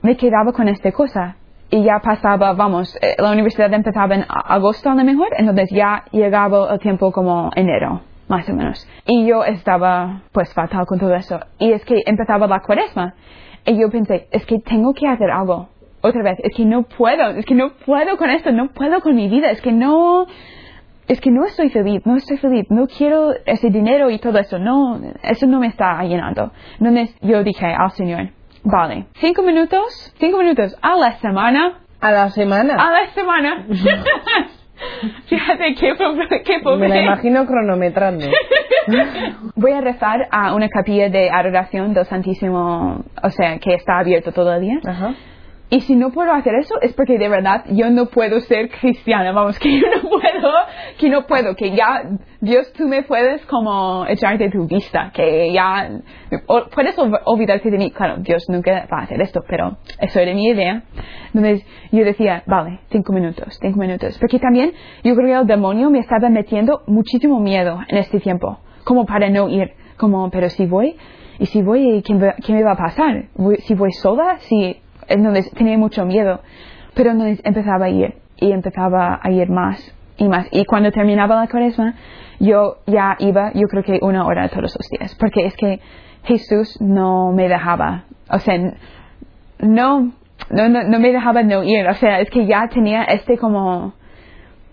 me 0.07 0.17
quedaba 0.17 0.53
con 0.53 0.69
esta 0.69 0.93
cosa 0.93 1.35
y 1.69 1.83
ya 1.83 1.99
pasaba, 2.01 2.53
vamos, 2.53 2.97
eh, 3.03 3.17
la 3.19 3.33
universidad 3.33 3.75
empezaba 3.75 4.15
en 4.15 4.25
agosto 4.29 4.89
a 4.89 4.95
lo 4.95 5.03
mejor, 5.03 5.31
entonces 5.37 5.69
ya 5.73 6.05
llegaba 6.13 6.73
el 6.73 6.79
tiempo 6.79 7.11
como 7.11 7.51
enero, 7.57 8.03
más 8.29 8.49
o 8.49 8.55
menos. 8.55 8.89
Y 9.05 9.27
yo 9.27 9.43
estaba 9.45 10.23
pues 10.31 10.55
fatal 10.55 10.87
con 10.87 11.01
todo 11.01 11.13
eso. 11.13 11.41
Y 11.59 11.73
es 11.73 11.85
que 11.85 12.05
empezaba 12.07 12.47
la 12.47 12.61
cuaresma. 12.61 13.15
Y 13.67 13.81
yo 13.81 13.91
pensé, 13.91 14.29
es 14.31 14.47
que 14.47 14.61
tengo 14.61 14.95
que 14.95 15.09
hacer 15.09 15.29
algo. 15.29 15.69
Otra 16.03 16.23
vez, 16.23 16.39
es 16.39 16.55
que 16.55 16.65
no 16.65 16.85
puedo, 16.85 17.31
es 17.31 17.45
que 17.45 17.57
no 17.57 17.71
puedo 17.85 18.17
con 18.17 18.31
esto, 18.31 18.53
no 18.53 18.69
puedo 18.69 19.01
con 19.01 19.17
mi 19.17 19.29
vida, 19.29 19.51
es 19.51 19.61
que 19.61 19.73
no, 19.73 20.27
es 21.09 21.21
que 21.21 21.33
no 21.33 21.45
estoy 21.45 21.71
feliz, 21.71 22.07
no 22.07 22.15
estoy 22.15 22.37
feliz, 22.37 22.67
no 22.71 22.87
quiero 22.87 23.33
ese 23.45 23.71
dinero 23.71 24.09
y 24.11 24.21
todo 24.21 24.39
eso, 24.39 24.61
no, 24.61 25.01
eso 25.25 25.47
no 25.49 25.59
me 25.59 25.67
está 25.67 26.01
llenando. 26.05 26.53
Entonces 26.79 27.13
yo 27.23 27.43
dije 27.43 27.67
al 27.67 27.91
Señor, 27.91 28.36
vale, 28.67 29.07
cinco 29.15 29.43
minutos, 29.43 30.13
cinco 30.19 30.39
minutos 30.39 30.77
a 30.83 30.97
la 30.97 31.17
semana. 31.19 31.81
A 32.01 32.11
la 32.11 32.31
semana. 32.31 32.75
A 32.75 32.91
la 32.91 33.07
semana. 33.15 33.67
Fíjate 35.27 35.75
qué, 35.75 35.95
qué 36.45 36.61
pobre. 36.63 36.89
Me 36.89 36.89
la 36.89 37.03
imagino 37.03 37.47
cronometrando. 37.47 38.27
Voy 39.55 39.73
a 39.73 39.81
rezar 39.81 40.29
a 40.31 40.55
una 40.55 40.69
capilla 40.69 41.09
de 41.09 41.31
adoración 41.31 41.95
del 41.95 42.05
Santísimo, 42.05 43.03
o 43.23 43.31
sea, 43.31 43.59
que 43.59 43.75
está 43.75 43.99
abierto 43.99 44.33
todo 44.33 44.55
el 44.55 44.61
día. 44.61 44.79
Ajá. 44.85 45.15
Y 45.69 45.81
si 45.81 45.97
no 45.97 46.11
puedo 46.11 46.33
hacer 46.33 46.55
eso 46.55 46.77
es 46.81 46.93
porque 46.93 47.19
de 47.19 47.29
verdad 47.29 47.65
yo 47.71 47.91
no 47.91 48.07
puedo 48.07 48.39
ser 48.41 48.69
cristiana, 48.71 49.33
vamos, 49.33 49.59
que 49.61 49.81
yo 49.81 49.87
no 49.97 50.09
puedo, 50.09 50.53
que 50.99 51.11
no 51.11 51.27
puedo, 51.27 51.57
que 51.57 51.75
ya 51.75 52.03
Dios 52.41 52.73
tú 52.73 52.87
me 52.87 53.03
puedes 53.03 53.45
como 53.47 54.07
echar 54.07 54.39
de 54.39 54.49
tu 54.49 54.67
vista, 54.67 55.11
que 55.13 55.53
ya 55.53 55.91
puedes 56.73 56.97
olvidarte 57.25 57.71
de 57.71 57.79
mí. 57.79 57.91
Claro, 57.91 58.19
Dios 58.19 58.45
nunca 58.49 58.87
va 58.93 59.01
a 59.01 59.03
hacer 59.03 59.21
esto, 59.21 59.43
pero 59.49 59.79
eso 59.99 60.21
era 60.21 60.33
mi 60.35 60.47
idea. 60.47 60.85
Entonces 61.35 61.67
yo 61.91 62.05
decía, 62.05 62.45
vale, 62.47 62.81
cinco 62.91 63.13
minutos, 63.13 63.59
cinco 63.61 63.81
minutos. 63.81 64.19
Porque 64.21 64.39
también 64.39 64.73
yo 65.03 65.17
creo 65.17 65.27
que 65.27 65.41
el 65.41 65.47
demonio 65.47 65.91
me 65.91 65.99
estaba 65.99 66.29
metiendo 66.29 66.83
muchísimo 66.87 67.41
miedo 67.41 67.81
en 67.89 67.99
este 67.99 68.21
tiempo, 68.21 68.61
como 68.85 69.05
para 69.05 69.29
no 69.31 69.49
ir, 69.49 69.73
como, 69.97 70.31
pero 70.31 70.49
si 70.49 70.67
voy, 70.67 70.97
y 71.39 71.47
si 71.47 71.61
voy, 71.63 72.03
¿qué, 72.03 72.15
qué 72.45 72.53
me 72.53 72.63
va 72.63 72.73
a 72.73 72.77
pasar? 72.77 73.25
Si 73.59 73.75
voy 73.75 73.91
sola, 73.93 74.37
si 74.39 74.81
entonces 75.09 75.51
tenía 75.53 75.79
mucho 75.79 76.05
miedo, 76.05 76.41
pero 76.95 77.11
entonces 77.11 77.41
empezaba 77.45 77.87
a 77.87 77.91
ir 77.91 78.15
y 78.37 78.53
empezaba 78.53 79.21
a 79.23 79.31
ir 79.31 79.49
más 79.51 79.95
y 80.17 80.29
más. 80.29 80.47
Y 80.51 80.65
cuando 80.65 80.91
terminaba 80.91 81.37
la 81.37 81.49
cuaresma, 81.49 81.95
yo 82.39 82.79
ya 82.87 83.17
iba, 83.19 83.53
yo 83.55 83.67
creo 83.69 83.83
que 83.83 83.99
una 84.03 84.27
hora 84.27 84.49
todos 84.49 84.75
los 84.75 84.89
días, 84.91 85.15
porque 85.17 85.47
es 85.47 85.57
que 85.57 85.81
Jesús 86.25 86.81
no 86.81 87.33
me 87.33 87.49
dejaba, 87.49 88.05
o 88.31 88.39
sea, 88.39 88.59
no, 89.61 90.13
no, 90.51 90.69
no, 90.69 90.99
me 90.99 91.13
dejaba 91.13 91.43
no 91.43 91.63
ir, 91.63 91.87
o 91.89 91.95
sea, 91.95 92.21
es 92.21 92.31
que 92.31 92.47
ya 92.47 92.69
tenía 92.69 93.05
este 93.05 93.39
como, 93.39 93.95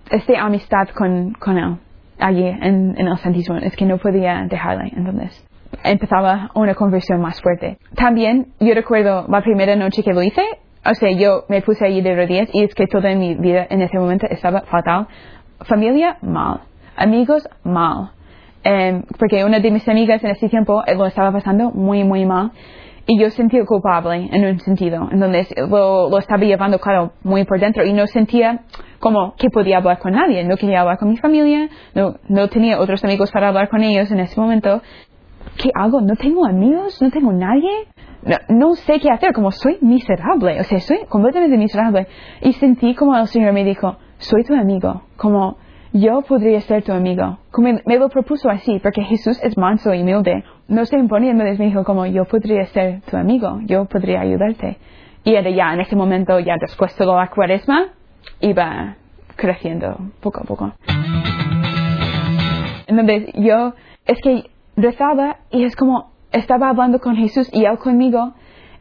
este 0.09 0.35
amistad 0.37 0.89
con, 0.89 1.33
con 1.33 1.57
él 1.57 1.77
allí 2.19 2.45
en, 2.45 2.95
en 2.97 3.07
el 3.07 3.17
Santísimo, 3.17 3.57
es 3.57 3.75
que 3.75 3.85
no 3.85 3.97
podía 3.97 4.45
dejarle, 4.49 4.91
entonces 4.95 5.45
empezaba 5.83 6.51
una 6.55 6.75
conversión 6.75 7.21
más 7.21 7.41
fuerte. 7.41 7.77
También 7.95 8.53
yo 8.59 8.73
recuerdo 8.73 9.25
la 9.27 9.41
primera 9.41 9.75
noche 9.75 10.03
que 10.03 10.13
lo 10.13 10.21
hice, 10.21 10.41
o 10.85 10.93
sea, 10.95 11.11
yo 11.11 11.45
me 11.47 11.61
puse 11.61 11.85
allí 11.85 12.01
de 12.01 12.15
rodillas 12.15 12.49
y 12.53 12.63
es 12.63 12.75
que 12.75 12.87
toda 12.87 13.13
mi 13.15 13.35
vida 13.35 13.65
en 13.69 13.81
ese 13.81 13.97
momento 13.97 14.27
estaba 14.29 14.61
fatal. 14.61 15.07
Familia, 15.61 16.17
mal. 16.21 16.61
Amigos, 16.97 17.47
mal. 17.63 18.11
Em, 18.63 19.03
porque 19.17 19.43
una 19.45 19.59
de 19.59 19.71
mis 19.71 19.87
amigas 19.87 20.23
en 20.23 20.31
ese 20.31 20.49
tiempo 20.49 20.83
eh, 20.85 20.95
lo 20.95 21.05
estaba 21.05 21.31
pasando 21.31 21.71
muy, 21.71 22.03
muy 22.03 22.25
mal. 22.25 22.51
Y 23.05 23.19
yo 23.19 23.29
sentía 23.29 23.65
culpable 23.65 24.29
en 24.31 24.45
un 24.45 24.59
sentido. 24.59 25.09
Entonces 25.11 25.53
lo, 25.57 26.09
lo 26.09 26.17
estaba 26.17 26.43
llevando, 26.43 26.79
claro, 26.79 27.11
muy 27.23 27.43
por 27.43 27.59
dentro 27.59 27.85
y 27.85 27.91
no 27.91 28.07
sentía 28.07 28.61
como 28.99 29.35
que 29.35 29.49
podía 29.49 29.77
hablar 29.77 29.99
con 29.99 30.13
nadie. 30.13 30.45
No 30.45 30.55
quería 30.55 30.81
hablar 30.81 30.97
con 30.97 31.09
mi 31.09 31.17
familia, 31.17 31.69
no, 31.93 32.15
no 32.29 32.47
tenía 32.47 32.79
otros 32.79 33.03
amigos 33.03 33.31
para 33.31 33.49
hablar 33.49 33.67
con 33.69 33.83
ellos 33.83 34.09
en 34.11 34.21
ese 34.21 34.39
momento. 34.39 34.81
¿Qué 35.57 35.69
hago? 35.73 36.01
¿No 36.01 36.15
tengo 36.15 36.45
amigos? 36.45 37.01
¿No 37.01 37.09
tengo 37.11 37.31
nadie? 37.31 37.69
No, 38.49 38.75
sé 38.75 38.99
qué 38.99 39.09
hacer, 39.09 39.33
como 39.33 39.51
soy 39.51 39.77
miserable, 39.81 40.59
o 40.59 40.63
sea, 40.63 40.79
soy 40.79 40.99
completamente 41.09 41.57
miserable. 41.57 42.07
Y 42.41 42.53
sentí 42.53 42.95
como 42.95 43.15
el 43.17 43.27
Señor 43.27 43.53
me 43.53 43.63
dijo, 43.63 43.97
soy 44.17 44.43
tu 44.43 44.53
amigo, 44.53 45.03
como 45.17 45.57
yo 45.91 46.21
podría 46.21 46.61
ser 46.61 46.83
tu 46.83 46.93
amigo. 46.93 47.39
Como 47.51 47.69
me 47.85 47.99
lo 47.99 48.09
propuso 48.09 48.49
así, 48.49 48.79
porque 48.79 49.03
Jesús 49.03 49.39
es 49.43 49.57
manso 49.57 49.93
y 49.93 50.01
humilde. 50.01 50.43
No 50.67 50.85
se 50.85 50.97
imponía, 50.97 51.33
me 51.33 51.51
dijo 51.55 51.83
como 51.83 52.05
yo 52.05 52.25
podría 52.25 52.65
ser 52.67 53.01
tu 53.01 53.17
amigo, 53.17 53.59
yo 53.65 53.85
podría 53.85 54.21
ayudarte. 54.21 54.77
Y 55.25 55.35
era 55.35 55.49
ya 55.49 55.73
en 55.73 55.81
ese 55.81 55.95
momento, 55.95 56.39
ya 56.39 56.55
después 56.59 56.97
de 56.97 57.05
la 57.05 57.29
cuaresma, 57.29 57.89
iba 58.39 58.95
creciendo 59.35 59.97
poco 60.21 60.41
a 60.41 60.43
poco. 60.43 60.73
Entonces 62.87 63.33
yo, 63.35 63.73
es 64.05 64.21
que 64.21 64.43
rezaba 64.75 65.37
y 65.51 65.65
es 65.65 65.75
como 65.75 66.11
estaba 66.31 66.69
hablando 66.69 66.99
con 66.99 67.15
Jesús 67.15 67.49
y 67.53 67.65
él 67.65 67.77
conmigo 67.77 68.33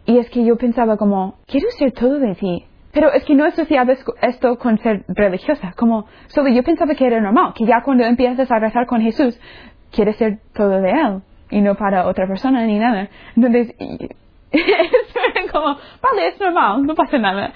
y 0.06 0.18
es 0.18 0.28
que 0.30 0.44
yo 0.44 0.56
pensaba 0.56 0.96
como, 0.96 1.36
quiero 1.46 1.70
ser 1.70 1.92
todo 1.92 2.18
de 2.18 2.34
ti. 2.34 2.64
Pero 2.92 3.10
es 3.12 3.24
que 3.24 3.34
no 3.34 3.44
asociaba 3.44 3.94
esto 4.20 4.58
con 4.58 4.78
ser 4.78 5.04
religiosa, 5.08 5.72
como 5.76 6.06
solo 6.26 6.50
yo 6.50 6.62
pensaba 6.62 6.94
que 6.94 7.06
era 7.06 7.20
normal, 7.20 7.54
que 7.54 7.64
ya 7.64 7.82
cuando 7.82 8.04
empiezas 8.04 8.50
a 8.50 8.58
rezar 8.58 8.86
con 8.86 9.00
Jesús, 9.00 9.38
quieres 9.90 10.16
ser 10.16 10.40
todo 10.54 10.80
de 10.80 10.90
Él 10.90 11.22
y 11.50 11.60
no 11.60 11.74
para 11.74 12.06
otra 12.06 12.26
persona 12.26 12.66
ni 12.66 12.78
nada. 12.78 13.08
Entonces, 13.34 13.74
es 14.50 15.50
como, 15.52 15.68
vale, 16.02 16.28
es 16.28 16.40
normal, 16.40 16.84
no 16.84 16.94
pasa 16.94 17.18
nada. 17.18 17.52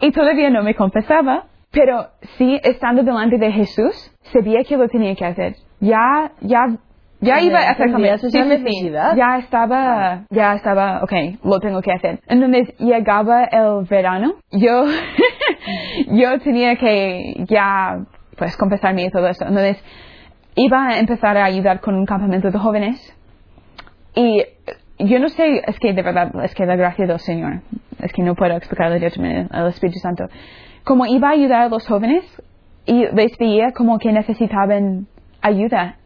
Y 0.00 0.10
todavía 0.12 0.50
no 0.50 0.62
me 0.62 0.74
confesaba, 0.74 1.44
pero 1.70 2.08
sí, 2.36 2.60
estando 2.62 3.02
delante 3.02 3.38
de 3.38 3.52
Jesús, 3.52 4.12
sabía 4.32 4.64
que 4.64 4.76
lo 4.76 4.88
tenía 4.88 5.14
que 5.14 5.24
hacer. 5.24 5.54
Ya, 5.80 6.32
ya 6.40 6.76
ya 7.24 7.40
iba 7.40 7.58
a 7.58 7.70
hacer 7.70 7.90
cambios. 7.90 8.20
Sí, 8.20 8.38
necesidad. 8.38 9.16
Ya 9.16 9.38
estaba, 9.38 10.24
ya 10.30 10.54
estaba, 10.54 11.02
ok, 11.02 11.12
lo 11.42 11.58
tengo 11.60 11.80
que 11.80 11.92
hacer. 11.92 12.20
Entonces 12.26 12.76
llegaba 12.78 13.44
el 13.44 13.84
verano, 13.88 14.34
yo, 14.52 14.84
yo 16.08 16.38
tenía 16.40 16.76
que 16.76 17.44
ya, 17.48 18.04
pues, 18.36 18.56
confesarme 18.56 19.04
y 19.04 19.10
todo 19.10 19.26
eso. 19.28 19.44
Entonces 19.44 19.82
iba 20.56 20.88
a 20.88 20.98
empezar 20.98 21.36
a 21.36 21.44
ayudar 21.44 21.80
con 21.80 21.94
un 21.94 22.06
campamento 22.06 22.50
de 22.50 22.58
jóvenes 22.58 23.16
y 24.14 24.44
yo 24.98 25.18
no 25.18 25.28
sé, 25.28 25.62
es 25.66 25.78
que 25.80 25.92
de 25.92 26.02
verdad, 26.02 26.30
es 26.44 26.54
que 26.54 26.66
la 26.66 26.76
gracia 26.76 27.06
del 27.06 27.18
Señor, 27.18 27.62
es 28.00 28.12
que 28.12 28.22
no 28.22 28.34
puedo 28.34 28.54
explicarlo 28.54 28.94
directamente 28.94 29.48
al 29.50 29.68
Espíritu 29.68 29.98
Santo. 29.98 30.24
Como 30.84 31.06
iba 31.06 31.28
a 31.28 31.32
ayudar 31.32 31.62
a 31.62 31.68
los 31.68 31.86
jóvenes 31.86 32.24
y 32.86 33.06
les 33.06 33.36
veía 33.38 33.72
como 33.72 33.98
que 33.98 34.12
necesitaban 34.12 35.06
ayuda 35.40 35.96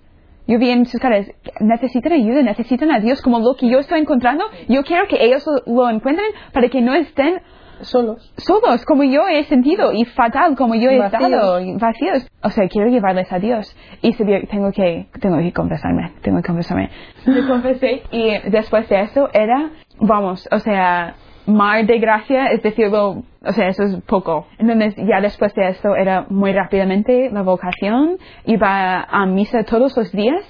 yo 0.48 0.58
vi 0.58 0.70
en 0.70 0.86
sus 0.86 0.98
caras, 0.98 1.30
necesitan 1.60 2.12
ayuda, 2.12 2.42
necesitan 2.42 2.90
a 2.90 3.00
Dios 3.00 3.20
como 3.20 3.38
lo 3.38 3.54
que 3.54 3.68
yo 3.68 3.78
estoy 3.78 4.00
encontrando. 4.00 4.44
Yo 4.66 4.82
quiero 4.82 5.06
que 5.06 5.22
ellos 5.22 5.44
lo 5.66 5.90
encuentren 5.90 6.26
para 6.52 6.68
que 6.70 6.80
no 6.80 6.94
estén 6.94 7.42
solos. 7.82 8.32
Solos, 8.38 8.84
como 8.86 9.04
yo 9.04 9.28
he 9.28 9.44
sentido, 9.44 9.92
y 9.92 10.06
fatal, 10.06 10.56
como 10.56 10.74
yo 10.74 10.90
he 10.90 10.98
estado, 11.04 11.60
vacíos. 11.78 12.26
O 12.42 12.48
sea, 12.48 12.66
quiero 12.66 12.88
llevarles 12.88 13.30
a 13.30 13.38
Dios. 13.38 13.76
Y 14.00 14.14
tengo 14.14 14.72
que, 14.72 15.06
tengo 15.20 15.38
que 15.38 15.52
confesarme, 15.52 16.12
tengo 16.22 16.38
que 16.38 16.46
confesarme. 16.46 16.90
Me 17.26 17.46
confesé, 17.46 18.02
y 18.10 18.50
después 18.50 18.88
de 18.88 19.02
eso 19.02 19.28
era, 19.34 19.70
vamos, 20.00 20.48
o 20.50 20.58
sea, 20.60 21.14
mar 21.48 21.86
de 21.86 21.98
gracia, 21.98 22.46
es 22.48 22.62
decirlo, 22.62 23.22
o 23.42 23.52
sea, 23.52 23.68
eso 23.68 23.82
es 23.84 23.96
poco. 24.02 24.46
Entonces, 24.58 24.94
ya 24.96 25.20
después 25.20 25.54
de 25.54 25.68
esto 25.68 25.96
era 25.96 26.26
muy 26.28 26.52
rápidamente 26.52 27.30
la 27.30 27.42
vocación, 27.42 28.18
iba 28.44 29.02
a 29.02 29.26
misa 29.26 29.64
todos 29.64 29.96
los 29.96 30.12
días, 30.12 30.44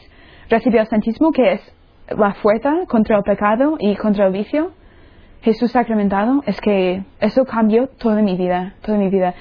recibí 0.50 0.76
el 0.76 0.86
santísimo, 0.86 1.32
que 1.32 1.52
es 1.52 1.74
la 2.16 2.34
fuerza 2.34 2.72
contra 2.88 3.16
el 3.16 3.22
pecado 3.22 3.76
y 3.78 3.94
contra 3.96 4.26
el 4.26 4.32
vicio. 4.32 4.72
Jesús 5.42 5.70
sacramentado, 5.70 6.42
es 6.46 6.60
que 6.60 7.04
eso 7.20 7.44
cambió 7.44 7.88
toda 7.98 8.20
mi 8.22 8.36
vida, 8.36 8.74
toda 8.82 8.98
mi 8.98 9.08
vida. 9.08 9.34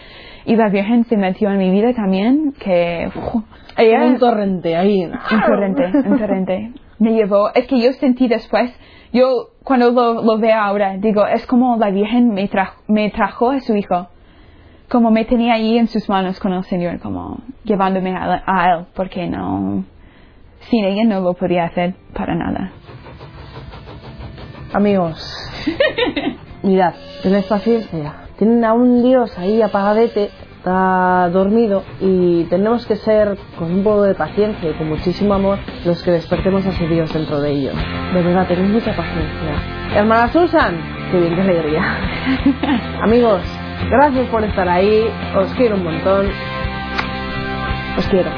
Y 0.46 0.56
la 0.56 0.70
Virgen 0.70 1.06
se 1.06 1.18
metió 1.18 1.50
en 1.50 1.58
mi 1.58 1.72
vida 1.72 1.92
también, 1.94 2.54
que... 2.60 3.10
un 4.06 4.20
torrente 4.20 4.76
ahí. 4.76 5.06
Un 5.06 5.42
torrente, 5.42 5.86
un 6.06 6.18
torrente. 6.20 6.72
Me 7.00 7.14
llevó, 7.14 7.52
es 7.54 7.66
que 7.66 7.80
yo 7.82 7.92
sentí 7.94 8.28
después, 8.28 8.72
yo 9.14 9.50
cuando 9.64 9.92
lo, 9.92 10.38
veo 10.38 10.60
ahora, 10.60 10.98
digo, 10.98 11.26
es 11.28 11.46
como 11.46 11.78
la 11.78 11.90
Virgen 11.90 12.34
me, 12.34 12.50
me 12.88 13.10
trajo 13.12 13.52
a 13.52 13.60
su 13.60 13.76
hijo, 13.76 14.08
como 14.90 15.12
me 15.12 15.26
tenía 15.26 15.54
ahí 15.54 15.78
en 15.78 15.88
sus 15.88 16.08
manos 16.10 16.40
con 16.40 16.54
el 16.54 16.64
Señor, 16.64 17.00
como 17.00 17.40
llevándome 17.64 18.16
a, 18.16 18.72
Él, 18.72 18.86
porque 18.96 19.28
no, 19.28 19.84
sin 20.62 20.86
ella 20.86 21.04
no 21.04 21.22
lo 21.22 21.34
podía 21.34 21.66
hacer 21.66 21.96
para 22.14 22.36
nada. 22.36 22.72
Amigos, 24.74 25.36
mirad, 26.64 26.94
paciencia. 27.48 28.14
Tienen 28.38 28.64
a 28.64 28.74
un 28.74 29.02
Dios 29.02 29.38
ahí 29.40 29.62
apagadete 29.62 30.30
está 30.68 31.30
dormido 31.30 31.84
y 32.02 32.44
tenemos 32.46 32.86
que 32.86 32.98
ser 32.98 33.38
con 33.58 33.72
un 33.72 33.84
poco 33.84 34.04
de 34.04 34.16
paciencia 34.16 34.70
y 34.70 34.74
con 34.74 34.90
muchísimo 34.90 35.34
amor 35.34 35.60
los 35.86 36.04
que 36.04 36.12
despertemos 36.12 36.66
a 36.66 36.70
ese 36.70 36.88
Dios 36.88 37.14
dentro 37.14 37.40
de 37.40 37.52
ellos. 37.52 37.76
De 38.14 38.22
verdad, 38.22 38.48
tened 38.48 38.70
mucha 38.70 38.94
paciencia. 38.94 39.96
Hermana 39.96 40.28
Susan, 40.34 40.76
qué 41.12 41.20
bien, 41.20 41.36
qué 41.36 41.42
alegría. 41.42 41.82
Amigos, 43.02 43.42
gracias 43.90 44.28
por 44.28 44.44
estar 44.44 44.68
ahí, 44.68 45.10
os 45.38 45.54
quiero 45.54 45.76
un 45.76 45.86
montón. 45.86 46.28
Os 47.98 48.08
quiero. 48.08 48.30